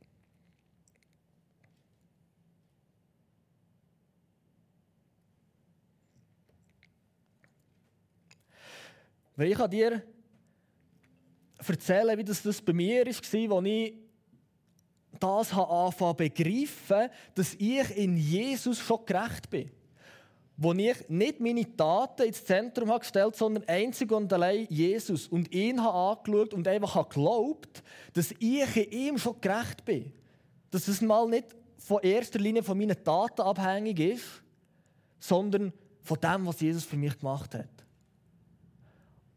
Weil 9.36 9.52
ich 9.52 9.58
kann 9.58 9.70
dir 9.70 10.04
erzählen, 11.66 12.18
wie 12.18 12.24
das, 12.24 12.42
das 12.42 12.60
bei 12.60 12.74
mir 12.74 13.06
war, 13.06 13.08
als 13.08 13.34
ich 13.66 13.94
das 15.20 15.54
anfangen 15.54 16.16
begreifen, 16.18 17.10
dass 17.36 17.54
ich 17.54 17.96
in 17.96 18.18
Jesus 18.18 18.80
schon 18.80 19.06
gerecht 19.06 19.50
bin 19.52 19.70
wo 20.62 20.74
ich 20.74 21.08
nicht 21.08 21.40
meine 21.40 21.78
Taten 21.78 22.24
ins 22.24 22.44
Zentrum 22.44 22.90
habe 22.90 23.00
gestellt, 23.00 23.34
sondern 23.38 23.64
einzig 23.66 24.12
und 24.12 24.32
allein 24.34 24.68
Jesus 24.70 25.26
und 25.26 25.54
ihn 25.54 25.82
habe 25.82 26.20
angeschaut 26.20 26.54
und 26.54 26.68
einfach 26.68 26.96
habe 26.96 27.08
geglaubt, 27.08 27.82
dass 28.12 28.34
ich 28.40 28.76
in 28.76 28.92
ihm 28.92 29.18
schon 29.18 29.40
gerecht 29.40 29.86
bin. 29.86 30.12
Dass 30.70 30.90
es 30.90 31.00
mal 31.00 31.30
nicht 31.30 31.56
von 31.78 32.04
erster 32.04 32.40
Linie 32.40 32.62
von 32.62 32.78
meinen 32.78 33.02
Taten 33.02 33.42
abhängig 33.42 34.02
ist, 34.02 34.26
sondern 35.18 35.72
von 36.02 36.20
dem, 36.20 36.46
was 36.46 36.60
Jesus 36.60 36.84
für 36.84 36.98
mich 36.98 37.18
gemacht 37.18 37.56
hat. 37.56 37.70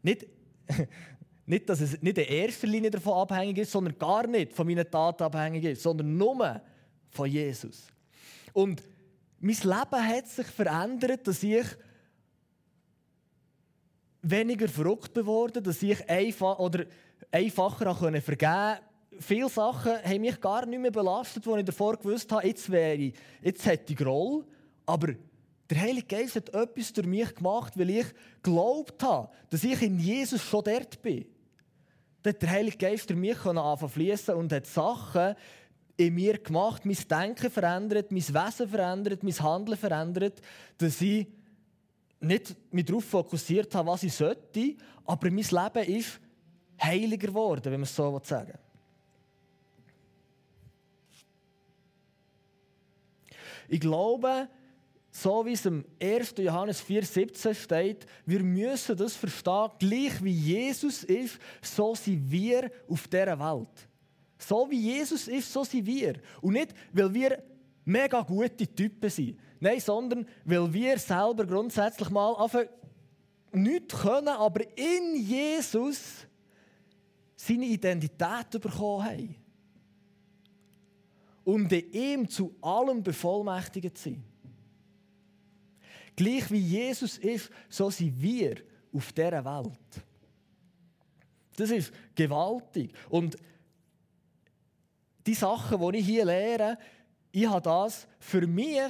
Nicht, 0.01 0.27
nicht, 1.45 1.69
dass 1.69 1.79
es 1.79 2.01
nicht 2.01 2.17
in 2.17 2.25
erster 2.25 2.67
Linie 2.67 2.91
davon 2.91 3.13
abhängig 3.13 3.59
ist, 3.59 3.71
sondern 3.71 3.97
gar 3.97 4.27
nicht 4.27 4.51
von 4.51 4.67
meinen 4.67 4.91
Taten 4.91 5.23
abhängig 5.23 5.63
ist, 5.63 5.83
sondern 5.83 6.17
nur 6.17 6.61
von 7.11 7.29
Jesus. 7.29 7.87
Und 8.51 8.83
mein 9.43 9.57
Leben 9.57 10.07
hat 10.07 10.27
sich 10.27 10.47
verändert, 10.47 11.27
dass 11.27 11.43
ich 11.43 11.65
weniger 14.21 14.69
verrückt 14.69 15.13
geworden, 15.13 15.61
dass 15.61 15.83
ich 15.83 16.09
einfach 16.09 16.59
oder 16.59 16.85
einfacher 17.29 17.93
vergeben 18.21 18.79
viele 19.19 19.49
Sachen 19.49 20.01
haben 20.01 20.21
mich 20.21 20.39
gar 20.39 20.65
nicht 20.65 20.79
mehr 20.79 20.91
belastet, 20.91 21.45
wo 21.45 21.57
ich 21.57 21.65
davor 21.65 21.97
gewusst 21.97 22.31
habe, 22.31 22.47
jetzt 22.47 22.71
wäre 22.71 23.11
jetzt 23.41 23.65
hätte 23.65 23.91
ich 23.91 23.99
Groll. 23.99 24.45
Aber 24.85 25.13
der 25.69 25.81
Heilige 25.81 26.07
Geist 26.07 26.35
hat 26.35 26.53
etwas 26.53 26.93
durch 26.93 27.05
mich 27.05 27.35
gemacht, 27.35 27.77
weil 27.77 27.89
ich 27.89 28.05
geglaubt 28.41 29.03
habe, 29.03 29.29
dass 29.49 29.63
ich 29.63 29.81
in 29.81 29.99
Jesus 29.99 30.41
schon 30.41 30.63
dort 30.63 31.01
bin. 31.01 31.25
Dann 32.21 32.33
hat 32.33 32.41
der 32.41 32.49
Heilige 32.49 32.77
Geist 32.77 33.09
durch 33.09 33.19
mich 33.19 33.45
anfangen 33.45 33.91
fließen 33.91 34.35
und 34.35 34.53
hat 34.53 34.65
Sachen 34.65 35.35
in 35.97 36.13
mir 36.13 36.37
gemacht, 36.39 36.85
mein 36.85 36.97
Denken 37.09 37.51
verändert, 37.51 38.11
mein 38.11 38.21
Wesen 38.21 38.67
verändert, 38.67 39.23
mein 39.23 39.39
Handeln 39.39 39.77
verändert, 39.77 40.41
dass 40.77 41.01
ich 41.01 41.27
nicht 42.19 42.55
mich 42.71 42.85
darauf 42.85 43.05
fokussiert 43.05 43.73
habe, 43.75 43.89
was 43.89 44.03
ich 44.03 44.13
sollte, 44.13 44.75
aber 45.05 45.29
mein 45.29 45.43
Leben 45.43 45.97
ist 45.97 46.19
heiliger 46.81 47.27
geworden, 47.27 47.65
wenn 47.65 47.73
man 47.73 47.83
es 47.83 47.95
so 47.95 48.19
sagen 48.23 48.47
will. 48.47 48.59
Ich 53.67 53.79
glaube, 53.79 54.47
so 55.11 55.45
wie 55.45 55.53
es 55.53 55.65
im 55.65 55.85
1. 56.01 56.35
Johannes 56.37 56.83
4,17 56.83 57.53
steht, 57.53 58.05
wir 58.25 58.41
müssen 58.41 58.97
das 58.97 59.15
verstehen, 59.15 59.69
gleich 59.79 60.23
wie 60.23 60.31
Jesus 60.31 61.03
ist, 61.03 61.39
so 61.61 61.93
sind 61.93 62.29
wir 62.31 62.71
auf 62.89 63.07
dieser 63.07 63.39
Welt. 63.39 63.87
So 64.47 64.69
wie 64.69 64.79
Jesus 64.79 65.27
ist, 65.27 65.51
so 65.51 65.63
sind 65.63 65.85
wir. 65.85 66.15
Und 66.41 66.53
nicht, 66.53 66.73
weil 66.91 67.13
wir 67.13 67.43
mega 67.85 68.21
gute 68.21 68.67
Typen 68.67 69.09
sind. 69.09 69.39
Nein, 69.59 69.79
sondern 69.79 70.27
weil 70.45 70.73
wir 70.73 70.97
selber 70.97 71.45
grundsätzlich 71.45 72.09
mal 72.09 72.35
einfach 72.35 72.65
nichts 73.51 73.95
können, 74.01 74.29
aber 74.29 74.61
in 74.77 75.15
Jesus 75.15 76.27
seine 77.35 77.65
Identität 77.65 78.49
bekommen 78.51 79.05
haben. 79.05 79.35
In 81.45 81.69
ihm 81.91 82.29
zu 82.29 82.55
allem 82.61 83.03
bevollmächtigt 83.03 83.97
sind. 83.97 84.23
Gleich 86.15 86.49
wie 86.51 86.59
Jesus 86.59 87.17
ist, 87.17 87.49
so 87.69 87.89
sind 87.89 88.21
wir 88.21 88.57
auf 88.93 89.11
dieser 89.11 89.43
Welt. 89.43 90.03
Das 91.55 91.69
ist 91.69 91.91
gewaltig. 92.15 92.93
Und 93.09 93.37
die 95.25 95.33
Sachen, 95.33 95.79
die 95.79 95.99
ich 95.99 96.05
hier 96.05 96.25
lehre, 96.25 96.77
ich 97.31 97.47
habe 97.47 97.61
das 97.61 98.07
für 98.19 98.45
mich 98.45 98.81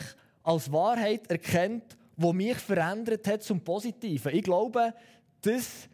als 0.44 0.72
Wahrheit 0.72 1.30
erkannt, 1.30 1.98
wo 2.18 2.34
mich 2.34 2.58
verändert 2.58 3.26
hat 3.28 3.44
zum 3.44 3.62
Positiven. 3.62 4.34
Ich 4.34 4.44
glaube, 4.44 4.94
das, 5.42 5.90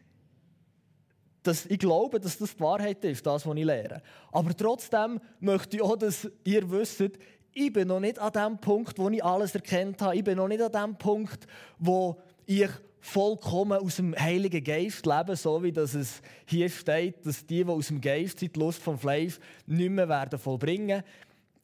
dass, 1.44 1.66
ich 1.66 1.80
glaube, 1.80 2.20
dass 2.20 2.38
das 2.38 2.56
die 2.56 2.60
Wahrheit 2.60 3.04
ist, 3.06 3.26
das, 3.26 3.46
was 3.46 3.56
ich 3.56 3.66
lehre. 3.66 4.02
Aber 4.32 4.56
trotzdem 4.56 5.20
möchte 5.40 5.78
ich 5.78 5.84
auch, 5.84 5.96
dass 5.96 6.28
ihr 6.44 6.70
wisst, 6.70 7.04
ich 7.54 7.74
bin 7.74 7.88
noch 7.88 8.00
nicht 8.00 8.20
an 8.20 8.32
dem 8.32 8.58
Punkt, 8.58 8.98
wo 8.98 9.10
ich 9.10 9.24
alles 9.24 9.56
erkannt 9.56 10.02
habe. 10.02 10.16
Ich 10.16 10.24
bin 10.24 10.38
noch 10.38 10.48
nicht 10.48 10.62
an 10.62 10.72
dem 10.72 10.96
Punkt, 10.98 11.48
wo 11.78 12.22
ich 12.50 12.70
vollkommen 13.00 13.80
aus 13.80 13.98
dem 13.98 14.16
Heiligen 14.18 14.64
Geist 14.64 15.06
leben, 15.06 15.36
so 15.36 15.62
wie 15.62 15.72
das 15.72 15.94
es 15.94 16.20
hier 16.46 16.68
steht, 16.68 17.24
dass 17.24 17.46
die, 17.46 17.64
die 17.64 17.70
aus 17.70 17.88
dem 17.88 18.02
Geist 18.02 18.40
sind, 18.40 18.56
die 18.56 18.60
Lust 18.60 18.82
vom 18.82 18.98
Fleisch 18.98 19.40
nicht 19.68 19.92
mehr 19.92 20.10
werden 20.10 20.40
vollbringen. 20.40 21.04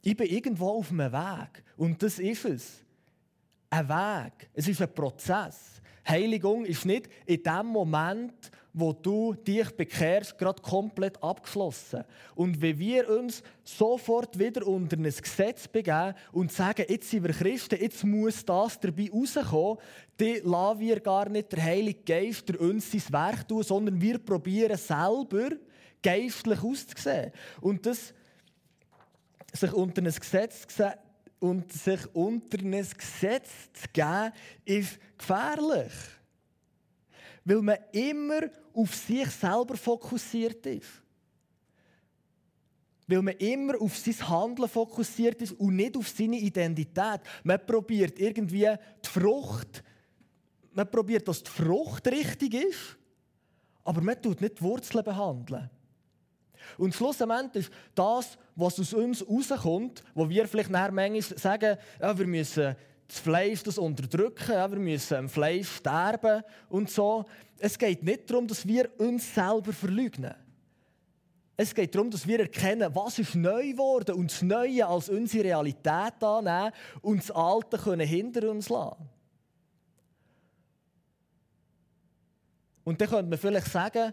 Ich 0.00 0.16
bin 0.16 0.28
irgendwo 0.28 0.68
auf 0.68 0.92
einem 0.92 1.12
Weg 1.12 1.64
und 1.76 2.00
das 2.02 2.20
ist 2.20 2.44
es. 2.44 2.84
Ein 3.68 3.88
Weg. 3.88 4.48
Es 4.54 4.68
ist 4.68 4.80
ein 4.80 4.94
Prozess. 4.94 5.82
Heiligung 6.08 6.64
ist 6.64 6.86
nicht 6.86 7.08
in 7.26 7.42
dem 7.42 7.66
Moment, 7.66 8.52
wo 8.78 8.92
du 8.92 9.32
dich 9.32 9.70
bekehrst, 9.70 10.36
gerade 10.36 10.60
komplett 10.60 11.22
abgeschlossen. 11.22 12.04
Und 12.34 12.60
wenn 12.60 12.78
wir 12.78 13.08
uns 13.08 13.42
sofort 13.64 14.38
wieder 14.38 14.66
unter 14.66 14.98
ein 14.98 15.04
Gesetz 15.04 15.66
begeben 15.66 16.14
und 16.30 16.52
sagen, 16.52 16.84
jetzt 16.86 17.08
sind 17.08 17.24
wir 17.24 17.32
Christen, 17.32 17.80
jetzt 17.80 18.04
muss 18.04 18.44
das 18.44 18.78
dabei 18.78 19.10
rauskommen, 19.10 19.78
dann 20.18 20.36
lassen 20.44 20.80
wir 20.80 21.00
gar 21.00 21.30
nicht 21.30 21.52
der 21.52 21.64
Heilige 21.64 22.00
Geist 22.04 22.54
uns 22.54 22.92
sein 22.92 23.02
Werk 23.08 23.48
tun, 23.48 23.62
sondern 23.62 23.98
wir 23.98 24.18
probieren 24.18 24.76
selber 24.76 25.56
geistlich 26.02 26.62
auszusehen. 26.62 27.32
Und 27.62 27.86
das 27.86 28.12
sich 29.54 29.72
unter 29.72 30.02
ein 30.02 30.12
Gesetz 30.12 30.66
und 31.40 31.72
sich 31.72 32.00
unter 32.14 32.58
ein 32.58 32.72
Gesetz 32.72 33.48
zu 33.72 33.88
geben, 33.94 34.32
ist 34.66 34.98
gefährlich 35.16 35.92
weil 37.46 37.62
man 37.62 37.78
immer 37.92 38.50
auf 38.74 38.94
sich 38.94 39.30
selber 39.30 39.76
fokussiert 39.76 40.66
ist. 40.66 41.02
Weil 43.06 43.22
man 43.22 43.34
immer 43.36 43.80
auf 43.80 43.96
sein 43.96 44.28
Handeln 44.28 44.68
fokussiert 44.68 45.40
ist 45.40 45.52
und 45.52 45.76
nicht 45.76 45.96
auf 45.96 46.08
seine 46.08 46.38
Identität. 46.38 47.20
Man 47.44 47.64
probiert 47.64 48.18
irgendwie 48.18 48.68
die 49.04 49.08
Frucht, 49.08 49.84
man 50.72 50.90
probiert, 50.90 51.26
dass 51.28 51.44
die 51.44 51.50
Frucht 51.50 52.08
richtig 52.08 52.52
ist, 52.54 52.98
aber 53.84 54.00
man 54.00 54.20
tut 54.20 54.40
nicht 54.40 54.58
die 54.58 54.62
Wurzeln 54.62 55.04
behandeln. 55.04 55.70
Und 56.76 56.96
schlussendlich 56.96 57.66
ist 57.66 57.72
das, 57.94 58.36
was 58.56 58.80
aus 58.80 58.92
uns 58.92 59.24
rauskommt, 59.24 60.02
wo 60.16 60.28
wir 60.28 60.48
vielleicht 60.48 60.70
nachher 60.70 60.90
manchmal 60.90 61.38
sagen, 61.38 61.78
ja, 62.00 62.18
wir 62.18 62.26
müssen 62.26 62.74
das 63.08 63.20
Fleisch 63.20 63.62
das 63.62 63.78
unterdrücken, 63.78 64.52
ja, 64.52 64.70
wir 64.70 64.78
müssen 64.78 65.16
am 65.16 65.28
Fleisch 65.28 65.76
sterben 65.76 66.42
und 66.68 66.90
so. 66.90 67.24
Es 67.58 67.78
geht 67.78 68.02
nicht 68.02 68.28
darum, 68.28 68.48
dass 68.48 68.66
wir 68.66 68.90
uns 68.98 69.34
selber 69.34 69.72
verleugnen. 69.72 70.34
Es 71.56 71.74
geht 71.74 71.94
darum, 71.94 72.10
dass 72.10 72.26
wir 72.26 72.40
erkennen, 72.40 72.94
was 72.94 73.18
ist 73.18 73.34
neu 73.34 73.70
geworden 73.70 74.14
und 74.16 74.30
das 74.30 74.42
Neue 74.42 74.86
als 74.86 75.08
unsere 75.08 75.44
Realität 75.44 76.22
annehmen 76.22 76.72
und 77.00 77.20
das 77.20 77.30
Alte 77.30 77.78
können 77.78 78.06
hinter 78.06 78.50
uns 78.50 78.68
lassen. 78.68 79.08
Und 82.84 83.00
dann 83.00 83.08
könnte 83.08 83.30
man 83.30 83.38
vielleicht 83.38 83.68
sagen, 83.68 84.12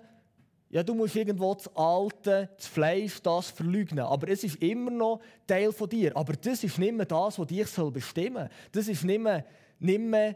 ja, 0.74 0.82
du 0.82 0.96
musst 0.96 1.16
irgendwo 1.16 1.54
das 1.54 1.68
Alte, 1.76 2.50
das 2.58 2.66
Fleisch, 2.66 3.22
das 3.22 3.52
verleugnen. 3.52 4.06
Aber 4.06 4.28
es 4.28 4.44
ist 4.44 4.56
immer 4.56 4.90
noch 4.90 5.22
Teil 5.46 5.72
von 5.72 5.88
dir. 5.88 6.18
Aber 6.18 6.34
das 6.34 6.64
ist 6.64 6.80
nicht 6.80 6.96
mehr 6.96 7.06
das, 7.06 7.38
was 7.38 7.46
dich 7.46 7.72
bestimmen 7.94 8.48
soll. 8.48 8.50
Das 8.72 8.88
ist 8.88 9.04
nicht 9.04 9.22
mehr, 9.22 9.46
nicht 9.78 10.00
mehr 10.00 10.36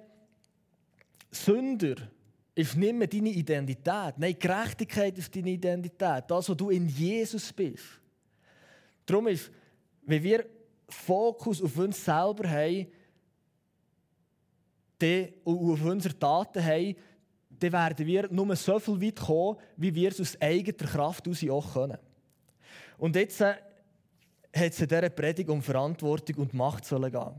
Sünder, 1.31 1.95
ist 2.53 2.77
nicht 2.77 2.93
mehr 2.93 3.07
deine 3.07 3.29
Identität. 3.29 4.13
Nein, 4.17 4.35
Gerechtigkeit 4.37 5.17
ist 5.17 5.35
deine 5.35 5.49
Identität. 5.49 6.25
Das, 6.27 6.47
was 6.47 6.55
du 6.55 6.69
in 6.69 6.87
Jesus 6.87 7.51
bist. 7.51 7.99
Darum 9.07 9.25
ist, 9.29 9.49
wenn 10.03 10.21
wir 10.21 10.45
Fokus 10.87 11.63
auf 11.63 11.75
uns 11.79 12.05
selber 12.05 12.47
haben, 12.47 12.85
und 15.43 15.71
auf 15.73 15.83
unsere 15.83 16.17
Taten 16.17 16.63
haben, 16.63 16.95
dann 17.59 17.71
werden 17.71 18.05
wir 18.05 18.27
nur 18.31 18.55
so 18.55 18.79
viel 18.79 19.01
weit 19.01 19.15
kommen, 19.15 19.57
wie 19.75 19.93
wir 19.93 20.09
es 20.09 20.21
aus 20.21 20.41
eigener 20.41 20.87
Kraft 20.87 21.27
aus 21.27 21.43
auch 21.43 21.73
können. 21.73 21.97
Und 22.97 23.15
jetzt 23.15 23.41
äh, 23.41 23.55
hat 24.55 24.71
es 24.71 24.79
in 24.79 24.87
dieser 24.87 25.09
Predigt 25.09 25.49
um 25.49 25.61
Verantwortung 25.61 26.35
und 26.37 26.53
Macht 26.53 26.87
gehen. 26.87 27.35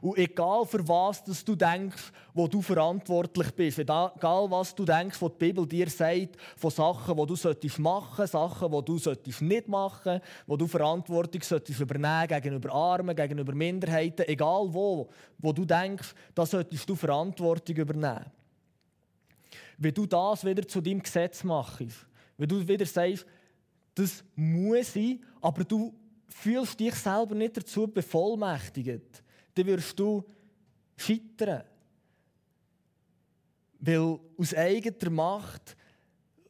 Und 0.00 0.18
egal 0.18 0.64
für 0.66 0.86
was 0.86 1.22
dass 1.24 1.44
du 1.44 1.54
denkst, 1.54 2.12
wo 2.34 2.46
du 2.48 2.62
verantwortlich 2.62 3.50
bist, 3.52 3.78
egal 3.78 4.12
was 4.20 4.74
du 4.74 4.84
denkst, 4.84 5.20
was 5.20 5.32
die 5.32 5.38
Bibel 5.38 5.66
dir 5.66 5.88
sagt, 5.88 6.36
von 6.56 6.70
Sachen, 6.70 7.16
die 7.16 7.26
du 7.26 7.36
solltest 7.36 7.78
machen, 7.78 8.26
Sachen, 8.26 8.70
die 8.70 8.84
du 8.84 8.98
solltest 8.98 9.42
nicht 9.42 9.68
machen, 9.68 10.20
wo 10.46 10.56
du 10.56 10.66
Verantwortung 10.66 11.42
solltest 11.42 11.80
übernehmen 11.80 12.28
gegenüber 12.28 12.72
Armen, 12.72 13.14
gegenüber 13.14 13.54
Minderheiten, 13.54 14.26
egal 14.26 14.66
wo, 14.72 15.08
wo 15.38 15.52
du 15.52 15.64
denkst, 15.64 16.14
da 16.34 16.46
solltest 16.46 16.88
du 16.88 16.94
Verantwortung 16.94 17.76
übernehmen. 17.76 18.26
Wenn 19.78 19.94
du 19.94 20.06
das 20.06 20.44
wieder 20.44 20.66
zu 20.66 20.80
deinem 20.80 21.02
Gesetz 21.02 21.42
machst, 21.42 22.06
wenn 22.36 22.48
du 22.48 22.66
wieder 22.66 22.86
sagst, 22.86 23.26
das 23.94 24.24
muss 24.34 24.94
sein, 24.94 25.20
aber 25.40 25.64
du 25.64 25.92
fühlst 26.28 26.78
dich 26.80 26.94
selber 26.94 27.34
nicht 27.34 27.56
dazu 27.56 27.86
bevollmächtigt, 27.86 29.22
dann 29.54 29.66
wirst 29.66 29.98
du 29.98 30.24
scheitern. 30.96 31.64
Weil 33.78 34.18
aus 34.38 34.54
eigener 34.54 35.10
Macht 35.10 35.76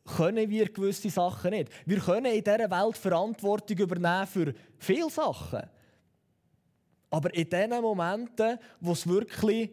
können 0.05 0.51
wir 0.51 0.71
gewisse 0.71 1.11
Sachen 1.11 1.51
nicht. 1.51 1.71
Wir 1.87 1.99
können 1.99 2.27
in 2.27 2.45
dieser 2.45 2.71
Welt 2.71 2.97
Verantwortung 2.97 3.79
übernehmen 3.79 4.27
für 4.27 4.55
viele 4.79 5.11
Sachen. 5.11 5.63
Aber 7.11 7.35
in 7.35 7.49
den 7.49 7.71
Momenten, 7.71 8.59
wo 8.81 8.93
es 8.93 9.07
wirklich 9.07 9.71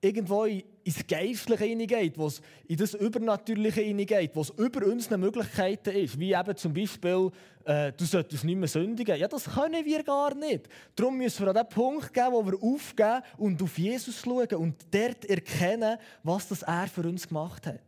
irgendwo 0.00 0.46
ins 0.84 1.06
Geistliche 1.06 1.64
hineingeht, 1.64 2.18
wo 2.18 2.26
es 2.26 2.40
in 2.68 2.76
das 2.76 2.94
Übernatürliche 2.94 3.80
hineingeht, 3.80 4.30
wo 4.34 4.42
es 4.42 4.50
über 4.50 4.86
unsere 4.86 5.18
Möglichkeiten 5.18 5.90
ist, 5.90 6.18
wie 6.18 6.34
eben 6.34 6.56
zum 6.56 6.74
Beispiel, 6.74 7.30
äh, 7.64 7.92
du 7.92 8.04
solltest 8.04 8.44
nicht 8.44 8.56
mehr 8.56 8.68
sündigen. 8.68 9.18
Ja, 9.18 9.26
das 9.26 9.44
können 9.44 9.84
wir 9.84 10.02
gar 10.02 10.34
nicht. 10.34 10.68
Darum 10.94 11.16
müssen 11.16 11.44
wir 11.44 11.48
an 11.48 11.56
den 11.56 11.68
Punkt 11.68 12.12
gehen, 12.12 12.28
wo 12.30 12.44
wir 12.44 12.62
aufgeben 12.62 13.22
und 13.38 13.62
auf 13.62 13.78
Jesus 13.78 14.20
schauen 14.20 14.54
und 14.54 14.76
dort 14.90 15.24
erkennen, 15.24 15.96
was 16.22 16.48
das 16.48 16.62
er 16.62 16.86
für 16.86 17.02
uns 17.02 17.26
gemacht 17.26 17.66
hat. 17.66 17.80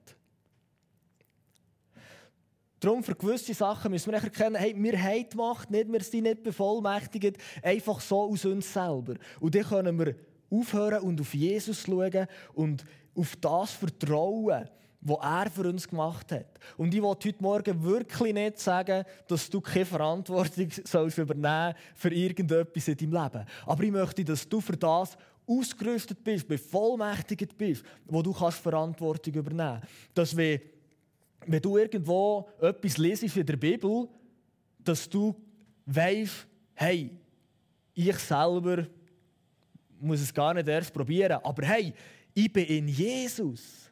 Darum 2.81 3.03
für 3.03 3.15
gewisse 3.15 3.55
Sachen 3.55 3.91
müssen 3.91 4.13
wir 4.13 4.23
erkennen, 4.23 4.57
hey, 4.57 4.75
wir 4.77 5.03
haben 5.03 5.27
die 5.33 5.37
Macht 5.37 5.71
nicht, 5.71 5.91
wir 5.91 6.03
sind 6.03 6.25
nicht 6.25 6.43
bevollmächtigt, 6.43 7.39
einfach 7.63 8.01
so 8.01 8.31
aus 8.31 8.45
uns 8.45 8.73
selber. 8.73 9.15
Und 9.41 9.55
dann 9.55 9.65
können 9.65 9.99
wir 9.99 10.15
aufhören 10.51 11.01
und 11.01 11.21
auf 11.21 11.35
Jesus 11.35 11.83
schauen 11.83 12.27
und 12.55 12.85
auf 13.15 13.37
das 13.37 13.73
vertrauen, 13.73 14.69
was 15.01 15.19
er 15.23 15.51
für 15.51 15.69
uns 15.69 15.89
gemacht 15.89 16.33
hat. 16.33 16.59
Und 16.77 16.93
ich 16.95 17.03
wollte 17.03 17.29
heute 17.29 17.43
Morgen 17.43 17.83
wirklich 17.85 18.35
nicht 18.35 18.59
sagen, 18.59 19.05
dass 19.29 19.49
du 19.49 19.61
keine 19.61 19.85
Verantwortung 19.85 20.69
sollst 20.85 21.19
übernehmen 21.19 21.75
für 21.95 22.13
irgendetwas 22.13 22.89
in 22.89 22.97
deinem 22.97 23.23
Leben. 23.23 23.47
Aber 23.67 23.83
ich 23.83 23.91
möchte, 23.91 24.25
dass 24.25 24.49
du 24.49 24.61
für 24.61 24.77
das 24.77 25.17
ausgerüstet 25.47 26.25
bist, 26.25 26.49
bevollmächtigt 26.49 27.57
bist, 27.57 27.85
wo 28.07 28.21
du 28.21 28.33
kannst 28.33 28.59
Verantwortung 28.59 29.35
übernehmen 29.35 29.81
kannst. 29.81 29.93
Dass 30.15 30.37
wenn, 30.37 30.61
wenn 31.47 31.63
du 31.63 31.77
irgendwo 31.77 32.49
etwas 32.61 32.99
lesest 32.99 33.37
in 33.37 33.47
der 33.47 33.57
Bibel, 33.57 34.09
dass 34.79 35.09
du 35.09 35.35
weißt, 35.87 36.47
hey, 36.75 37.17
ich 37.95 38.19
selber 38.19 38.87
muss 40.01 40.21
es 40.21 40.33
gar 40.33 40.55
nicht 40.55 40.69
erst 40.69 40.93
probieren, 40.93 41.39
aber 41.43 41.67
hey, 41.67 41.93
ich 42.35 42.53
bin 42.53 42.67
in 42.67 42.89
Jesus. 42.89 43.91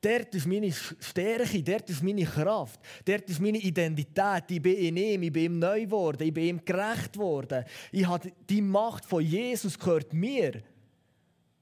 Dort 0.00 0.34
ist 0.34 0.46
meine 0.46 0.72
Stärke, 0.72 1.62
dort 1.62 1.88
ist 1.88 2.02
meine 2.02 2.24
Kraft, 2.24 2.80
dort 3.04 3.30
ist 3.30 3.40
meine 3.40 3.58
Identität. 3.58 4.44
Ich 4.48 4.60
bin 4.60 4.76
in 4.76 4.96
ihm, 4.96 5.22
ich 5.22 5.32
bin 5.32 5.44
ihm 5.44 5.58
neu 5.60 5.82
geworden, 5.82 6.24
ich 6.24 6.34
bin 6.34 6.44
ihm 6.44 6.64
gerecht 6.64 7.16
worden. 7.16 7.64
Ich 7.92 8.04
habe 8.04 8.32
die 8.48 8.60
Macht 8.60 9.04
von 9.04 9.22
Jesus 9.22 9.78
gehört 9.78 10.12
mir. 10.12 10.60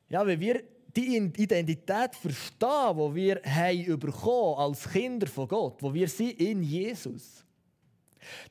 Ja, 0.08 0.26
wenn 0.26 0.40
wir 0.40 0.62
die 0.96 1.16
Identität 1.16 2.14
verstehen, 2.14 2.96
die 2.96 3.14
wir 3.14 3.42
haben 3.44 4.58
als 4.58 4.88
Kinder 4.88 5.26
von 5.26 5.46
Gott, 5.46 5.82
wo 5.82 5.92
wir 5.92 6.08
sind 6.08 6.40
in 6.40 6.62
Jesus. 6.62 7.44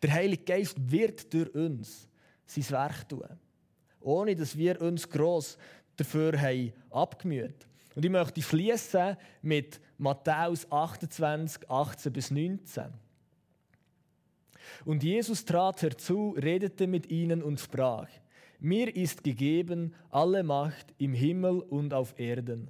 Der 0.02 0.14
Heilige 0.14 0.44
Geist 0.44 0.76
wird 0.78 1.34
durch 1.34 1.54
uns 1.56 2.08
sein 2.46 2.70
Werk 2.70 3.10
tun, 3.10 3.28
ohne 4.02 4.36
dass 4.36 4.58
wir 4.58 4.82
uns 4.82 5.10
gross 5.10 5.58
dafür 5.98 6.40
haben 6.40 6.74
abgemüht. 6.90 7.68
Und 7.96 8.06
ich 8.06 8.12
möchte 8.12 8.42
schließen 8.42 9.18
mit 9.42 9.82
Matthäus 9.98 10.72
28, 10.72 11.70
18 11.70 12.14
bis 12.14 12.32
19. 12.32 12.86
Und 14.86 15.04
Jesus 15.04 15.46
trat 15.46 15.82
herzu, 15.82 16.36
redete 16.38 16.88
mit 16.88 17.10
ihnen 17.10 17.42
und 17.44 17.60
sprach: 17.60 18.08
Mir 18.60 18.96
ist 18.96 19.24
gegeben 19.24 19.94
alle 20.10 20.44
Macht 20.44 20.94
im 20.98 21.14
Himmel 21.14 21.60
und 21.60 21.94
auf 21.94 22.18
Erden. 22.18 22.70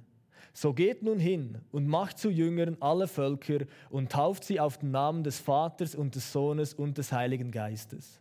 So 0.52 0.72
geht 0.72 1.02
nun 1.02 1.18
hin 1.18 1.58
und 1.70 1.86
macht 1.86 2.18
zu 2.18 2.28
Jüngern 2.28 2.76
alle 2.80 3.06
Völker 3.06 3.66
und 3.88 4.10
tauft 4.10 4.44
sie 4.44 4.58
auf 4.58 4.78
den 4.78 4.90
Namen 4.90 5.22
des 5.22 5.38
Vaters 5.38 5.94
und 5.94 6.16
des 6.16 6.32
Sohnes 6.32 6.74
und 6.74 6.98
des 6.98 7.12
Heiligen 7.12 7.52
Geistes. 7.52 8.20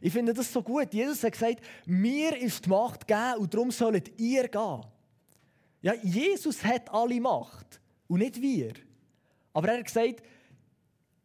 Ich 0.00 0.12
finde 0.12 0.34
das 0.34 0.52
so 0.52 0.62
gut. 0.62 0.92
Jesus 0.92 1.22
hat 1.22 1.32
gesagt, 1.32 1.60
mir 1.86 2.36
ist 2.36 2.64
die 2.64 2.70
Macht 2.70 3.06
gegeben 3.06 3.38
und 3.38 3.54
darum 3.54 3.70
sollt 3.70 4.18
ihr 4.18 4.48
gehen. 4.48 4.80
Ja, 5.80 5.94
Jesus 6.02 6.62
hat 6.64 6.92
alle 6.92 7.20
Macht 7.20 7.80
und 8.08 8.20
nicht 8.20 8.40
wir. 8.40 8.72
Aber 9.52 9.68
er 9.68 9.78
hat 9.78 9.86
gesagt, 9.86 10.22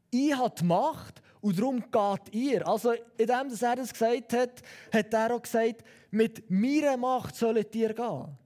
ich 0.09 0.35
habe 0.35 0.55
die 0.59 0.63
Macht 0.63 1.21
und 1.41 1.59
darum 1.59 1.83
geht 1.91 2.33
ihr. 2.33 2.67
Also, 2.67 2.93
indem 3.17 3.51
er 3.61 3.75
das 3.75 3.93
gesagt 3.93 4.33
hat, 4.33 4.61
hat 4.91 5.13
er 5.13 5.35
auch 5.35 5.41
gesagt, 5.41 5.83
mit 6.11 6.49
meiner 6.49 6.97
Macht 6.97 7.35
sollt 7.35 7.75
ihr 7.75 7.93
gehen. 7.93 8.37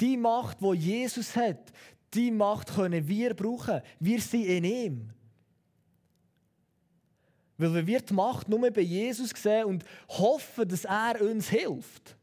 Die 0.00 0.16
Macht, 0.16 0.60
die 0.60 0.72
Jesus 0.74 1.36
hat, 1.36 1.72
die 2.14 2.30
Macht 2.30 2.74
können 2.74 3.06
wir 3.06 3.34
brauchen. 3.34 3.80
Wir 3.98 4.20
sind 4.20 4.44
in 4.44 4.64
ihm. 4.64 5.10
Weil 7.60 7.86
wir 7.86 8.00
die 8.00 8.14
Macht 8.14 8.48
nur 8.48 8.70
bei 8.70 8.80
Jesus 8.80 9.30
sehen 9.30 9.66
und 9.66 9.84
hoffen, 10.08 10.66
dass 10.66 10.86
er 10.86 11.20
uns 11.20 11.50
hilft, 11.50 12.16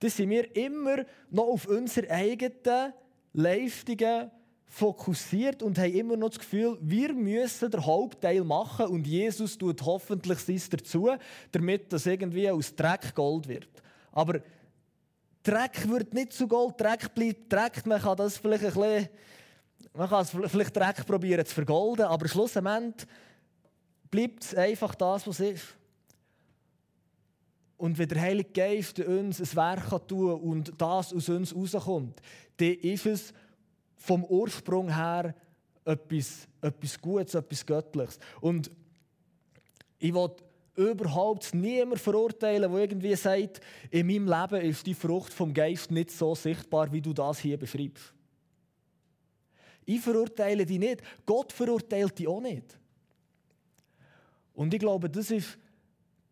dann 0.00 0.10
sind 0.10 0.30
wir 0.30 0.54
immer 0.56 1.04
noch 1.30 1.44
auf 1.44 1.66
unsere 1.66 2.10
eigenen 2.10 2.92
Leistungen 3.32 4.30
fokussiert 4.64 5.62
und 5.62 5.78
haben 5.78 5.94
immer 5.94 6.16
noch 6.16 6.30
das 6.30 6.40
Gefühl, 6.40 6.76
wir 6.80 7.12
müssen 7.14 7.70
den 7.70 7.86
Hauptteil 7.86 8.42
machen 8.42 8.86
und 8.86 9.06
Jesus 9.06 9.56
tut 9.56 9.80
hoffentlich 9.82 10.40
sein 10.40 10.60
dazu, 10.70 11.08
damit 11.52 11.92
das 11.92 12.04
irgendwie 12.04 12.50
aus 12.50 12.74
Dreck 12.74 13.14
Gold 13.14 13.46
wird. 13.46 13.68
Aber 14.10 14.40
Dreck 15.44 15.88
wird 15.88 16.12
nicht 16.12 16.32
zu 16.32 16.48
Gold, 16.48 16.80
Dreck 16.80 17.14
bleibt 17.14 17.52
Dreck. 17.52 17.86
Man 17.86 18.00
kann 18.02 18.16
das 18.16 18.38
vielleicht 18.38 18.64
ein 18.64 18.72
bisschen, 18.72 19.08
man 19.94 20.08
kann 20.08 20.22
es 20.22 20.30
vielleicht 20.30 20.76
Dreck 20.76 21.06
probieren 21.06 21.46
zu 21.46 21.54
vergolden, 21.54 22.06
aber 22.06 22.26
schlussendlich 22.26 23.06
bleibt 24.16 24.44
es 24.44 24.54
einfach 24.54 24.94
das, 24.94 25.26
was 25.26 25.40
ist. 25.40 25.76
Und 27.76 27.98
wenn 27.98 28.08
der 28.08 28.22
Heilige 28.22 28.50
Geist 28.50 28.98
uns 29.00 29.40
ein 29.40 29.56
Werk 29.56 30.08
tun 30.08 30.40
kann 30.40 30.40
und 30.40 30.72
das 30.78 31.12
aus 31.12 31.28
uns 31.28 31.54
rauskommt, 31.54 32.22
dann 32.56 32.74
ist 32.76 33.04
es 33.04 33.34
vom 33.96 34.24
Ursprung 34.24 34.88
her 34.88 35.34
etwas, 35.84 36.48
etwas 36.62 36.98
Gutes, 36.98 37.34
etwas 37.34 37.66
Göttliches. 37.66 38.18
Und 38.40 38.70
ich 39.98 40.14
will 40.14 40.30
überhaupt 40.76 41.54
niemand 41.54 42.00
verurteilen, 42.00 42.72
der 42.72 42.80
irgendwie 42.80 43.16
sagt, 43.16 43.60
in 43.90 44.06
meinem 44.06 44.28
Leben 44.28 44.70
ist 44.70 44.86
die 44.86 44.94
Frucht 44.94 45.34
vom 45.34 45.52
Geist 45.52 45.90
nicht 45.90 46.10
so 46.10 46.34
sichtbar, 46.34 46.90
wie 46.90 47.02
du 47.02 47.12
das 47.12 47.38
hier 47.38 47.58
beschreibst. 47.58 48.14
Ich 49.84 50.00
verurteile 50.00 50.64
die 50.64 50.78
nicht. 50.78 51.02
Gott 51.26 51.52
verurteilt 51.52 52.18
die 52.18 52.26
auch 52.26 52.40
nicht. 52.40 52.78
Und 54.56 54.74
ich 54.74 54.80
glaube, 54.80 55.08
das 55.08 55.30
ist 55.30 55.56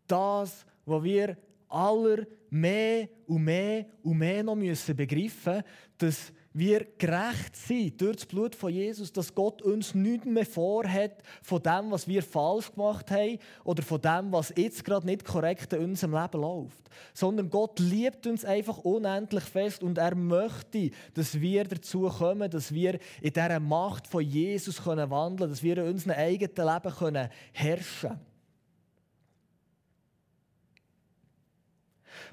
das, 0.08 0.66
wo 0.84 1.02
wir 1.04 1.36
aller 1.68 2.26
mehr 2.50 3.08
und 3.26 3.44
mehr 3.44 3.86
und 4.02 4.18
mehr 4.18 4.42
noch 4.42 4.56
müssen 4.56 4.96
begreifen 4.96 5.62
dass 5.98 6.32
wir 6.56 6.86
gerecht 6.98 7.56
sind 7.56 8.00
durch 8.00 8.16
das 8.16 8.26
Blut 8.26 8.54
von 8.54 8.72
Jesus, 8.72 9.12
dass 9.12 9.34
Gott 9.34 9.60
uns 9.60 9.92
nichts 9.92 10.24
mehr 10.24 10.46
vorhat 10.46 11.20
von 11.42 11.60
dem, 11.60 11.90
was 11.90 12.06
wir 12.06 12.22
falsch 12.22 12.72
gemacht 12.72 13.10
haben 13.10 13.40
oder 13.64 13.82
von 13.82 14.00
dem, 14.00 14.30
was 14.30 14.54
jetzt 14.56 14.84
gerade 14.84 15.04
nicht 15.04 15.24
korrekt 15.24 15.72
in 15.72 15.80
unserem 15.80 16.14
Leben 16.14 16.40
läuft. 16.40 16.88
Sondern 17.12 17.50
Gott 17.50 17.80
liebt 17.80 18.28
uns 18.28 18.44
einfach 18.44 18.78
unendlich 18.78 19.42
fest 19.42 19.82
und 19.82 19.98
er 19.98 20.14
möchte, 20.14 20.92
dass 21.14 21.40
wir 21.40 21.64
dazu 21.64 22.02
kommen, 22.02 22.48
dass 22.48 22.72
wir 22.72 23.00
in 23.20 23.32
dieser 23.32 23.58
Macht 23.58 24.06
von 24.06 24.22
Jesus 24.22 24.86
wandeln 24.86 25.10
können, 25.10 25.50
dass 25.50 25.64
wir 25.64 25.76
in 25.78 25.88
unserem 25.88 26.16
eigenen 26.16 26.54
Leben 26.54 27.30
herrschen 27.52 28.10
können. 28.10 28.20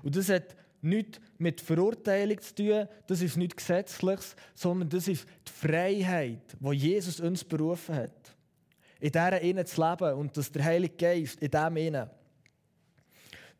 Und 0.04 0.16
das 0.16 0.30
hat 0.30 0.56
nichts 0.82 1.20
mit 1.38 1.62
Verurteilung 1.62 2.40
zu 2.42 2.56
tun, 2.56 2.88
das 3.08 3.22
ist 3.22 3.38
nichts 3.38 3.58
Gesetzliches, 3.58 4.36
sondern 4.54 4.90
das 4.90 5.08
ist 5.08 5.26
die 5.48 5.52
Freiheit, 5.52 6.58
die 6.60 6.72
Jesus 6.72 7.20
uns 7.20 7.44
berufen 7.44 7.96
hat. 7.96 8.36
In 9.00 9.12
dieser 9.12 9.42
Innen 9.42 9.66
zu 9.66 9.82
leben 9.82 10.14
und 10.14 10.36
dass 10.38 10.52
der 10.52 10.64
Heilige 10.64 10.96
Geist 10.96 11.42
in 11.42 11.52
diesem 11.52 11.78
Innen 11.78 12.10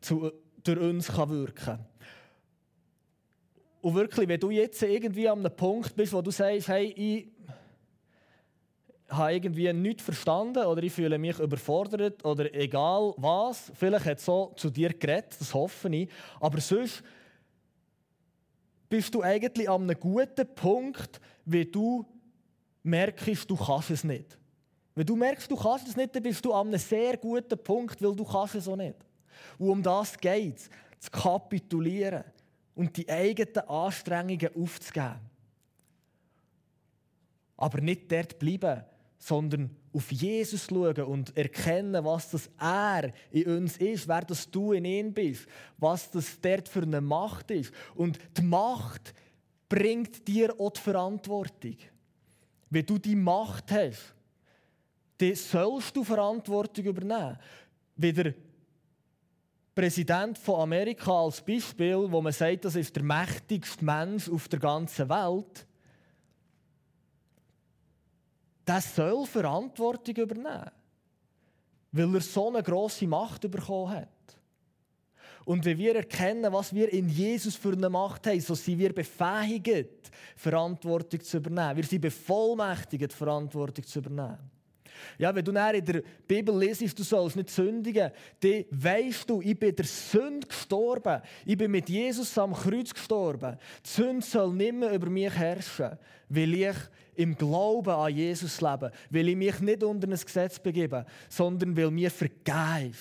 zu, 0.00 0.32
durch 0.62 0.78
uns 0.78 1.08
kann 1.08 1.30
wirken 1.30 1.54
kann. 1.54 1.86
Und 3.80 3.94
wirklich, 3.96 4.28
wenn 4.28 4.38
du 4.38 4.50
jetzt 4.50 4.80
irgendwie 4.82 5.28
an 5.28 5.40
einem 5.40 5.56
Punkt 5.56 5.96
bist, 5.96 6.12
wo 6.12 6.22
du 6.22 6.30
sagst, 6.30 6.68
hey, 6.68 6.92
ich 6.96 7.26
habe 9.12 9.34
irgendwie 9.34 9.72
nichts 9.72 10.02
verstanden 10.02 10.64
oder 10.64 10.82
ich 10.82 10.92
fühle 10.92 11.18
mich 11.18 11.38
überfordert 11.38 12.24
oder 12.24 12.52
egal 12.54 13.14
was. 13.16 13.70
Vielleicht 13.74 14.06
hat 14.06 14.20
so 14.20 14.52
zu 14.56 14.70
dir 14.70 14.92
geredet, 14.92 15.36
das 15.38 15.52
hoffe 15.54 15.88
ich. 15.94 16.08
Aber 16.40 16.60
sonst 16.60 17.02
bist 18.88 19.14
du 19.14 19.22
eigentlich 19.22 19.68
an 19.68 19.82
einem 19.82 19.98
guten 19.98 20.46
Punkt, 20.54 21.20
wie 21.44 21.64
du 21.64 22.04
merkst, 22.82 23.50
du 23.50 23.56
kannst 23.56 23.90
es 23.90 24.04
nicht. 24.04 24.38
Wenn 24.94 25.06
du 25.06 25.16
merkst, 25.16 25.50
du 25.50 25.56
kannst 25.56 25.88
es 25.88 25.96
nicht, 25.96 26.14
dann 26.14 26.22
bist 26.22 26.44
du 26.44 26.52
an 26.52 26.68
einem 26.68 26.78
sehr 26.78 27.16
guten 27.16 27.58
Punkt, 27.62 28.02
weil 28.02 28.14
du 28.14 28.24
kannst 28.24 28.54
es 28.54 28.68
auch 28.68 28.76
nicht. 28.76 28.96
Und 29.58 29.70
um 29.70 29.82
das 29.82 30.18
geht 30.18 30.58
es, 30.58 30.70
zu 30.98 31.10
kapitulieren 31.10 32.24
und 32.74 32.96
die 32.96 33.08
eigenen 33.08 33.68
Anstrengungen 33.68 34.50
aufzugeben. 34.54 35.20
Aber 37.56 37.80
nicht 37.80 38.10
dort 38.10 38.38
bleiben, 38.38 38.84
sondern 39.22 39.70
auf 39.92 40.10
Jesus 40.10 40.66
schauen 40.68 41.00
und 41.02 41.36
erkennen, 41.36 42.04
was 42.04 42.30
das 42.30 42.50
er 42.58 43.12
in 43.30 43.46
uns 43.46 43.76
ist, 43.76 44.08
wer 44.08 44.22
das 44.22 44.50
du 44.50 44.72
in 44.72 44.84
ihm 44.84 45.12
bist, 45.12 45.46
was 45.78 46.10
das 46.10 46.40
dort 46.40 46.68
für 46.68 46.82
eine 46.82 47.00
Macht 47.00 47.52
ist. 47.52 47.72
Und 47.94 48.18
die 48.36 48.42
Macht 48.42 49.14
bringt 49.68 50.26
dir 50.26 50.52
auch 50.58 50.72
die 50.72 50.80
Verantwortung. 50.80 51.76
Wenn 52.68 52.84
du 52.84 52.98
die 52.98 53.14
Macht 53.14 53.70
hast, 53.70 54.12
dann 55.18 55.36
sollst 55.36 55.94
du 55.94 56.02
Verantwortung 56.02 56.84
übernehmen. 56.84 57.38
Wie 57.94 58.12
der 58.12 58.34
Präsident 59.72 60.36
von 60.36 60.62
Amerika 60.62 61.12
als 61.12 61.40
Beispiel, 61.40 62.10
wo 62.10 62.20
man 62.20 62.32
sagt, 62.32 62.64
das 62.64 62.74
ist 62.74 62.96
der 62.96 63.04
mächtigste 63.04 63.84
Mensch 63.84 64.28
auf 64.28 64.48
der 64.48 64.58
ganzen 64.58 65.08
Welt 65.08 65.64
der 68.66 68.80
soll 68.80 69.26
Verantwortung 69.26 70.16
übernehmen. 70.16 70.70
Weil 71.92 72.14
er 72.14 72.20
so 72.20 72.48
eine 72.48 72.62
grosse 72.62 73.06
Macht 73.06 73.50
bekommen 73.50 73.90
hat. 73.90 74.08
Und 75.44 75.64
wenn 75.64 75.78
wir 75.78 75.96
erkennen, 75.96 76.52
was 76.52 76.72
wir 76.72 76.92
in 76.92 77.08
Jesus 77.08 77.56
für 77.56 77.72
eine 77.72 77.90
Macht 77.90 78.26
haben, 78.26 78.40
so 78.40 78.54
sind 78.54 78.78
wir 78.78 78.94
befähigt, 78.94 80.10
Verantwortung 80.36 81.20
zu 81.20 81.38
übernehmen. 81.38 81.76
Wir 81.76 81.84
sind 81.84 82.00
bevollmächtigt, 82.00 83.12
Verantwortung 83.12 83.84
zu 83.84 83.98
übernehmen. 83.98 84.38
Ja, 85.18 85.34
wenn 85.34 85.44
du 85.44 85.50
in 85.50 85.84
der 85.84 86.02
Bibel 86.28 86.56
lesest, 86.56 86.96
du 86.98 87.02
sollst 87.02 87.34
nicht 87.34 87.50
sündigen, 87.50 88.10
dann 88.40 88.64
weißt 88.70 89.28
du, 89.28 89.40
ich 89.42 89.58
bin 89.58 89.74
der 89.74 89.84
Sünde 89.84 90.46
gestorben. 90.46 91.20
Ich 91.44 91.56
bin 91.56 91.72
mit 91.72 91.88
Jesus 91.88 92.36
am 92.38 92.52
Kreuz 92.52 92.94
gestorben. 92.94 93.58
Die 93.84 93.88
Sünde 93.88 94.24
soll 94.24 94.54
nicht 94.54 94.74
mehr 94.74 94.92
über 94.92 95.10
mich 95.10 95.32
herrschen, 95.32 95.98
weil 96.28 96.54
ich 96.54 96.76
im 97.22 97.36
Glauben 97.36 97.90
an 97.90 98.14
Jesus 98.14 98.60
lebe, 98.60 98.90
weil 99.10 99.28
ich 99.28 99.36
mich 99.36 99.60
nicht 99.60 99.82
unter 99.82 100.08
ein 100.08 100.18
Gesetz 100.18 100.58
begebe, 100.58 101.06
sondern 101.28 101.76
weil 101.76 101.90
mir 101.90 102.10
vergeben 102.10 102.94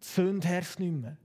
Die 0.00 0.06
Sünde 0.06 0.46
herrscht 0.46 0.78
nicht 0.78 0.92
mehr. 0.92 1.16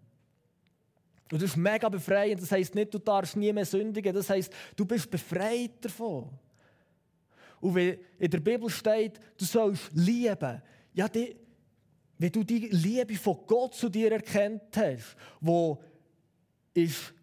Und 1.31 1.41
das 1.41 1.51
ist 1.51 1.57
mega 1.57 1.89
befreiend. 1.89 2.41
Das 2.41 2.51
heisst 2.51 2.75
nicht, 2.75 2.93
du 2.93 2.99
darfst 2.99 3.35
nie 3.35 3.53
mehr 3.53 3.65
sündigen. 3.65 4.13
Das 4.13 4.29
heisst, 4.29 4.53
du 4.75 4.85
bist 4.85 5.09
befreit 5.09 5.71
davon. 5.81 6.29
Und 7.61 7.75
wenn 7.75 7.97
in 8.19 8.29
der 8.29 8.39
Bibel 8.39 8.69
steht, 8.69 9.19
du 9.37 9.45
sollst 9.45 9.89
lieben, 9.93 10.61
ja, 10.93 11.07
die, 11.07 11.35
wenn 12.17 12.31
du 12.31 12.43
die 12.43 12.67
Liebe 12.67 13.15
von 13.15 13.37
Gott 13.47 13.73
zu 13.73 13.89
dir 13.89 14.11
erkennt 14.11 14.75
hast, 14.75 15.15
wo 15.39 15.81
ist 16.73 17.13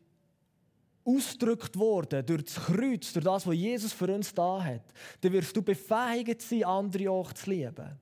ausgedrückt 1.05 1.77
worden 1.79 2.25
durch 2.25 2.45
das 2.45 2.55
Kreuz, 2.55 3.13
durch 3.13 3.25
das, 3.25 3.47
was 3.47 3.55
Jesus 3.55 3.93
für 3.93 4.15
uns 4.15 4.35
da 4.35 4.63
hat, 4.63 4.85
dann 5.21 5.33
wirst 5.33 5.57
du 5.57 5.63
befähigt 5.63 6.43
sein, 6.43 6.65
andere 6.65 7.11
auch 7.11 7.33
zu 7.33 7.51
lieben. 7.51 7.99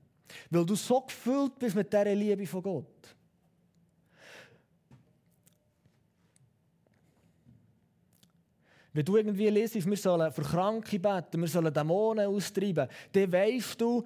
Weil 0.49 0.65
du 0.65 0.75
so 0.75 1.01
gefüllt 1.01 1.57
bist 1.57 1.75
mit 1.75 1.91
dieser 1.91 2.13
Liebe 2.13 2.45
von 2.45 2.61
Gott. 2.61 3.15
Wenn 8.91 9.05
du 9.05 9.17
irgendwie 9.17 9.49
liest, 9.49 9.75
wir 9.75 9.97
sollen 9.97 10.31
für 10.31 10.41
Kranke 10.41 10.99
beten, 10.99 11.39
wir 11.39 11.47
sollen 11.47 11.73
Dämonen 11.73 12.27
austreiben, 12.27 12.87
dann 13.11 13.31
weißt 13.31 13.79
du, 13.79 14.03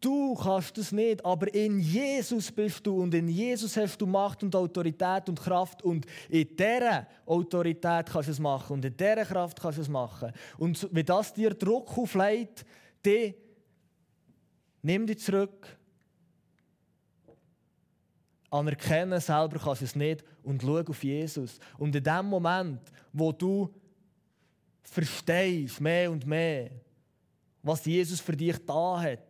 du 0.00 0.34
kannst 0.34 0.76
das 0.78 0.92
nicht, 0.92 1.24
aber 1.24 1.52
in 1.52 1.78
Jesus 1.80 2.52
bist 2.52 2.86
du 2.86 3.02
und 3.02 3.14
in 3.14 3.28
Jesus 3.28 3.76
hast 3.76 4.00
du 4.00 4.06
Macht 4.06 4.42
und 4.42 4.54
Autorität 4.54 5.28
und 5.28 5.40
Kraft 5.40 5.82
und 5.82 6.06
in 6.28 6.56
dieser 6.56 7.06
Autorität 7.24 8.06
kannst 8.06 8.28
du 8.28 8.32
es 8.32 8.38
machen 8.38 8.74
und 8.74 8.84
in 8.84 8.96
dieser 8.96 9.24
Kraft 9.24 9.60
kannst 9.60 9.78
du 9.78 9.82
es 9.82 9.88
machen. 9.88 10.32
Und 10.58 10.88
wenn 10.92 11.06
das 11.06 11.32
dir 11.32 11.50
Druck 11.50 11.96
auflegt, 11.96 12.64
dann 13.02 13.34
nimm 14.82 15.06
dich 15.06 15.18
zurück, 15.18 15.76
anerkenne 18.50 19.20
selber 19.20 19.58
kannst 19.58 19.82
du 19.82 19.86
es 19.86 19.96
nicht 19.96 20.24
und 20.42 20.62
schau 20.62 20.78
auf 20.78 21.02
Jesus. 21.02 21.58
Und 21.78 21.94
in 21.94 22.04
dem 22.04 22.26
Moment, 22.26 22.80
wo 23.12 23.32
du 23.32 23.72
verstehst 24.82 25.80
mehr 25.80 26.10
und 26.10 26.26
mehr, 26.26 26.70
was 27.62 27.84
Jesus 27.84 28.20
für 28.20 28.36
dich 28.36 28.56
da 28.64 29.00
hat, 29.00 29.25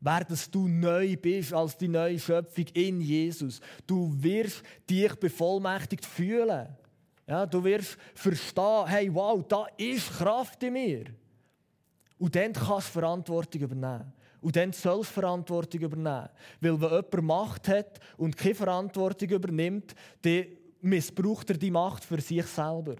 wer 0.00 0.26
du 0.50 0.68
neu 0.68 1.16
bist 1.16 1.52
als 1.52 1.76
die 1.76 1.88
neue 1.88 2.18
Schöpfung 2.18 2.66
in 2.74 3.00
Jesus. 3.00 3.60
Du 3.86 4.14
wirst 4.22 4.62
dich 4.88 5.14
bevollmächtigt 5.16 6.06
fühlen. 6.06 6.68
Ja, 7.26 7.44
du 7.44 7.62
wirst 7.62 7.98
verstehen, 8.14 8.86
hey, 8.86 9.12
wow, 9.12 9.44
da 9.46 9.66
ist 9.76 10.10
Kraft 10.12 10.62
in 10.62 10.72
mir. 10.72 11.04
Und 12.18 12.34
dann 12.34 12.52
kannst 12.52 12.88
du 12.88 12.92
Verantwortung 12.92 13.60
übernehmen. 13.60 14.12
Und 14.40 14.56
dann 14.56 14.72
sollst 14.72 15.10
du 15.10 15.20
Verantwortung 15.20 15.80
übernehmen. 15.80 16.28
Weil 16.60 16.80
wenn 16.80 16.90
jemand 16.90 17.22
Macht 17.22 17.68
hat 17.68 18.00
und 18.16 18.36
keine 18.36 18.54
Verantwortung 18.54 19.28
übernimmt, 19.28 19.94
dann 20.22 20.46
missbraucht 20.80 21.50
er 21.50 21.56
die 21.58 21.70
Macht 21.70 22.04
für 22.04 22.20
sich 22.20 22.46
selber. 22.46 22.96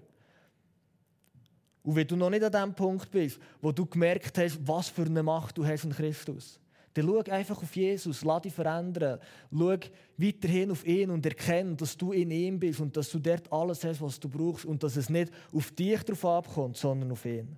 Und 1.81 1.95
wenn 1.95 2.07
du 2.07 2.15
noch 2.15 2.29
nicht 2.29 2.43
an 2.43 2.51
dem 2.51 2.75
Punkt 2.75 3.09
bist, 3.09 3.39
wo 3.61 3.71
du 3.71 3.85
gemerkt 3.85 4.37
hast, 4.37 4.59
was 4.67 4.89
für 4.89 5.03
eine 5.03 5.23
Macht 5.23 5.57
du 5.57 5.65
hast 5.65 5.85
in 5.85 5.93
Christus, 5.93 6.59
dann 7.01 7.23
schau 7.25 7.31
einfach 7.31 7.61
auf 7.61 7.75
Jesus, 7.75 8.23
lass 8.23 8.41
dich 8.41 8.53
verändern. 8.53 9.19
Schau 9.51 9.77
weiterhin 10.17 10.71
auf 10.71 10.85
ihn 10.85 11.09
und 11.09 11.25
erkenne, 11.25 11.75
dass 11.75 11.97
du 11.97 12.11
in 12.11 12.31
ihm 12.31 12.59
bist 12.59 12.79
und 12.79 12.95
dass 12.95 13.09
du 13.09 13.19
dort 13.19 13.51
alles 13.51 13.83
hast, 13.83 14.01
was 14.01 14.19
du 14.19 14.29
brauchst 14.29 14.65
und 14.65 14.83
dass 14.83 14.95
es 14.95 15.09
nicht 15.09 15.31
auf 15.53 15.71
dich 15.71 16.01
drauf 16.03 16.25
abkommt, 16.25 16.77
sondern 16.77 17.11
auf 17.11 17.25
ihn. 17.25 17.57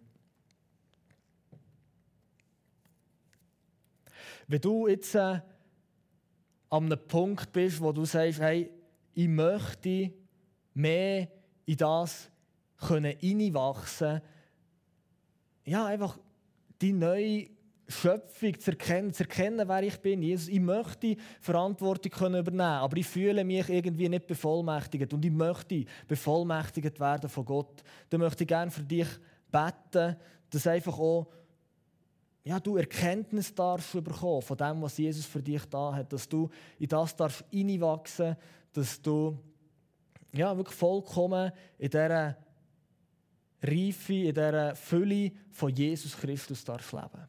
Wenn 4.48 4.62
du 4.62 4.88
jetzt 4.88 5.16
äh, 5.16 5.40
an 6.70 6.86
einem 6.86 7.00
Punkt 7.08 7.52
bist, 7.52 7.80
wo 7.82 7.92
du 7.92 8.06
sagst, 8.06 8.40
hey, 8.40 8.70
ich 9.14 9.28
möchte 9.28 10.12
mehr 10.74 11.28
in 11.66 11.78
das 11.78 12.30
können 12.78 13.16
reinwachsen 13.22 14.22
ja, 15.66 15.86
einfach 15.86 16.18
die 16.82 16.94
neue 16.94 17.48
Schöpfung 17.92 18.60
zu 18.60 18.72
erkennen, 18.72 19.14
zu 19.14 19.24
erkennen, 19.24 19.68
wer 19.68 19.84
ich 19.84 19.98
bin. 20.00 20.22
Jesus, 20.22 20.48
ich 20.48 20.60
möchte 20.60 21.16
Verantwortung 21.40 22.12
können 22.12 22.40
übernehmen, 22.40 22.62
aber 22.62 22.98
ich 22.98 23.08
fühle 23.08 23.44
mich 23.44 23.70
irgendwie 23.70 24.10
nicht 24.10 24.28
bevollmächtigt 24.28 25.14
und 25.14 25.24
ich 25.24 25.32
möchte 25.32 25.86
bevollmächtigt 26.08 27.00
werden 27.00 27.30
von 27.30 27.46
Gott. 27.46 27.84
Dann 28.10 28.22
möchte 28.22 28.44
ich 28.44 28.48
gerne 28.48 28.72
für 28.72 28.84
dich 28.84 29.08
beten, 29.52 30.16
dass 30.50 30.68
einfach 30.68 30.98
auch 30.98 31.28
ja, 32.44 32.60
du 32.60 32.78
Erkenntnis 32.78 33.54
darfst 33.54 33.94
bekommen 34.04 34.42
von 34.42 34.58
dem, 34.58 34.82
was 34.82 34.98
Jesus 34.98 35.26
für 35.26 35.44
dich 35.44 35.64
da 35.66 35.94
hat, 35.94 36.12
dass 36.12 36.28
du 36.28 36.50
in 36.80 36.88
das 36.88 37.16
darfst 37.16 37.46
hineinwachsen, 37.52 38.36
dass 38.74 39.00
du 39.02 39.38
ja, 40.34 40.56
wirklich 40.56 40.76
vollkommen 40.76 41.52
in 41.78 41.90
dieser 41.90 42.38
Reife, 43.62 44.14
in 44.14 44.34
dieser 44.34 44.76
Fülle 44.76 45.32
von 45.52 45.70
Jesus 45.70 46.18
Christus 46.18 46.64
darfst 46.64 46.94
leben. 46.94 47.28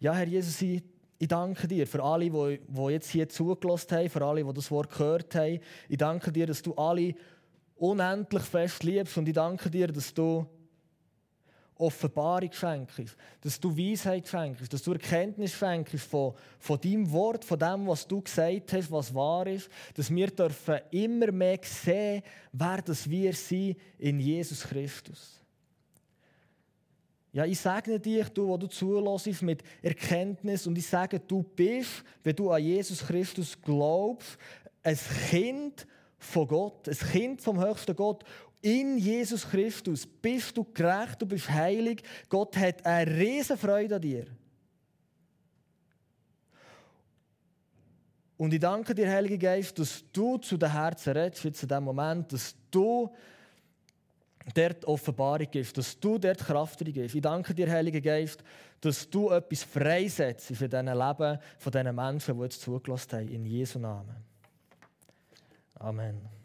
Ja, 0.00 0.14
Herr 0.14 0.26
Jesus, 0.26 0.62
ich, 0.62 0.82
ich 1.18 1.28
danke 1.28 1.68
dir 1.68 1.86
für 1.86 2.02
alle, 2.02 2.30
die, 2.30 2.60
die 2.66 2.90
jetzt 2.90 3.10
hier 3.10 3.28
zugelassen 3.28 3.98
haben, 3.98 4.08
für 4.08 4.24
alle, 4.24 4.42
die 4.42 4.52
das 4.54 4.70
Wort 4.70 4.90
gehört 4.90 5.34
haben. 5.34 5.60
Ich 5.90 5.98
danke 5.98 6.32
dir, 6.32 6.46
dass 6.46 6.62
du 6.62 6.74
alle 6.74 7.14
unendlich 7.76 8.42
fest 8.44 8.82
liebst 8.82 9.18
und 9.18 9.28
ich 9.28 9.34
danke 9.34 9.68
dir, 9.68 9.88
dass 9.88 10.14
du 10.14 10.46
Offenbarung 11.76 12.50
schenkst, 12.50 13.14
dass 13.42 13.60
du 13.60 13.76
Weisheit 13.76 14.26
schenkst, 14.26 14.72
dass 14.72 14.82
du 14.82 14.92
Erkenntnis 14.92 15.52
schenkst 15.52 15.98
von, 16.00 16.32
von 16.58 16.80
deinem 16.80 17.10
Wort, 17.12 17.44
von 17.44 17.58
dem, 17.58 17.86
was 17.86 18.06
du 18.06 18.22
gesagt 18.22 18.72
hast, 18.72 18.90
was 18.90 19.14
wahr 19.14 19.46
ist, 19.46 19.68
dass 19.94 20.10
wir 20.10 20.28
dürfen 20.28 20.78
immer 20.90 21.30
mehr 21.30 21.58
sehen, 21.62 22.22
wer 22.52 22.80
das 22.80 23.08
wir 23.08 23.34
sind 23.34 23.76
in 23.98 24.18
Jesus 24.18 24.62
Christus. 24.62 25.39
Ja, 27.32 27.44
ich 27.44 27.60
segne 27.60 28.00
dich, 28.00 28.28
du, 28.30 28.48
wo 28.48 28.56
du 28.56 28.66
zulässt, 28.66 29.42
mit 29.42 29.62
Erkenntnis 29.82 30.66
und 30.66 30.76
ich 30.76 30.86
sage, 30.86 31.20
du 31.20 31.42
bist, 31.42 32.02
wenn 32.24 32.34
du 32.34 32.50
an 32.50 32.62
Jesus 32.62 33.06
Christus 33.06 33.56
glaubst, 33.60 34.36
ein 34.82 34.98
Kind 35.28 35.86
von 36.18 36.48
Gott, 36.48 36.88
ein 36.88 36.96
Kind 36.96 37.40
vom 37.40 37.60
höchsten 37.60 37.94
Gott 37.94 38.24
in 38.62 38.98
Jesus 38.98 39.48
Christus 39.48 40.06
bist 40.06 40.56
du 40.56 40.64
gerecht, 40.64 41.22
du 41.22 41.26
bist 41.26 41.48
heilig. 41.48 42.02
Gott 42.28 42.56
hat 42.56 42.84
eine 42.84 43.10
riesige 43.10 43.58
Freude 43.58 43.96
an 43.96 44.02
dir. 44.02 44.26
Und 48.36 48.54
ich 48.54 48.60
danke 48.60 48.94
dir, 48.94 49.10
Heiliger 49.10 49.36
Geist, 49.36 49.78
dass 49.78 50.04
du 50.12 50.38
zu 50.38 50.56
den 50.56 50.72
Herzen 50.72 51.12
redest, 51.12 51.44
jetzt 51.44 51.62
in 51.62 51.68
diesem 51.68 51.84
Moment, 51.84 52.32
dass 52.32 52.54
du 52.70 53.10
dort 54.54 54.84
Offenbarung 54.84 55.46
gibst, 55.50 55.76
dass 55.76 55.98
du 55.98 56.18
dort 56.18 56.38
Kraft 56.38 56.78
gibst. 56.84 57.14
Ich 57.14 57.22
danke 57.22 57.54
dir, 57.54 57.70
Heiliger 57.70 58.00
Geist, 58.00 58.42
dass 58.80 59.08
du 59.08 59.30
etwas 59.30 59.62
freisetzt 59.62 60.50
in 60.50 60.56
diesem 60.56 60.86
Leben 60.86 61.38
von 61.58 61.72
diesen 61.72 61.94
Menschen, 61.94 62.36
die 62.36 62.42
jetzt 62.42 62.60
zugelassen 62.60 63.12
haben. 63.12 63.28
In 63.28 63.44
Jesu 63.44 63.78
Namen. 63.78 64.16
Amen. 65.74 66.39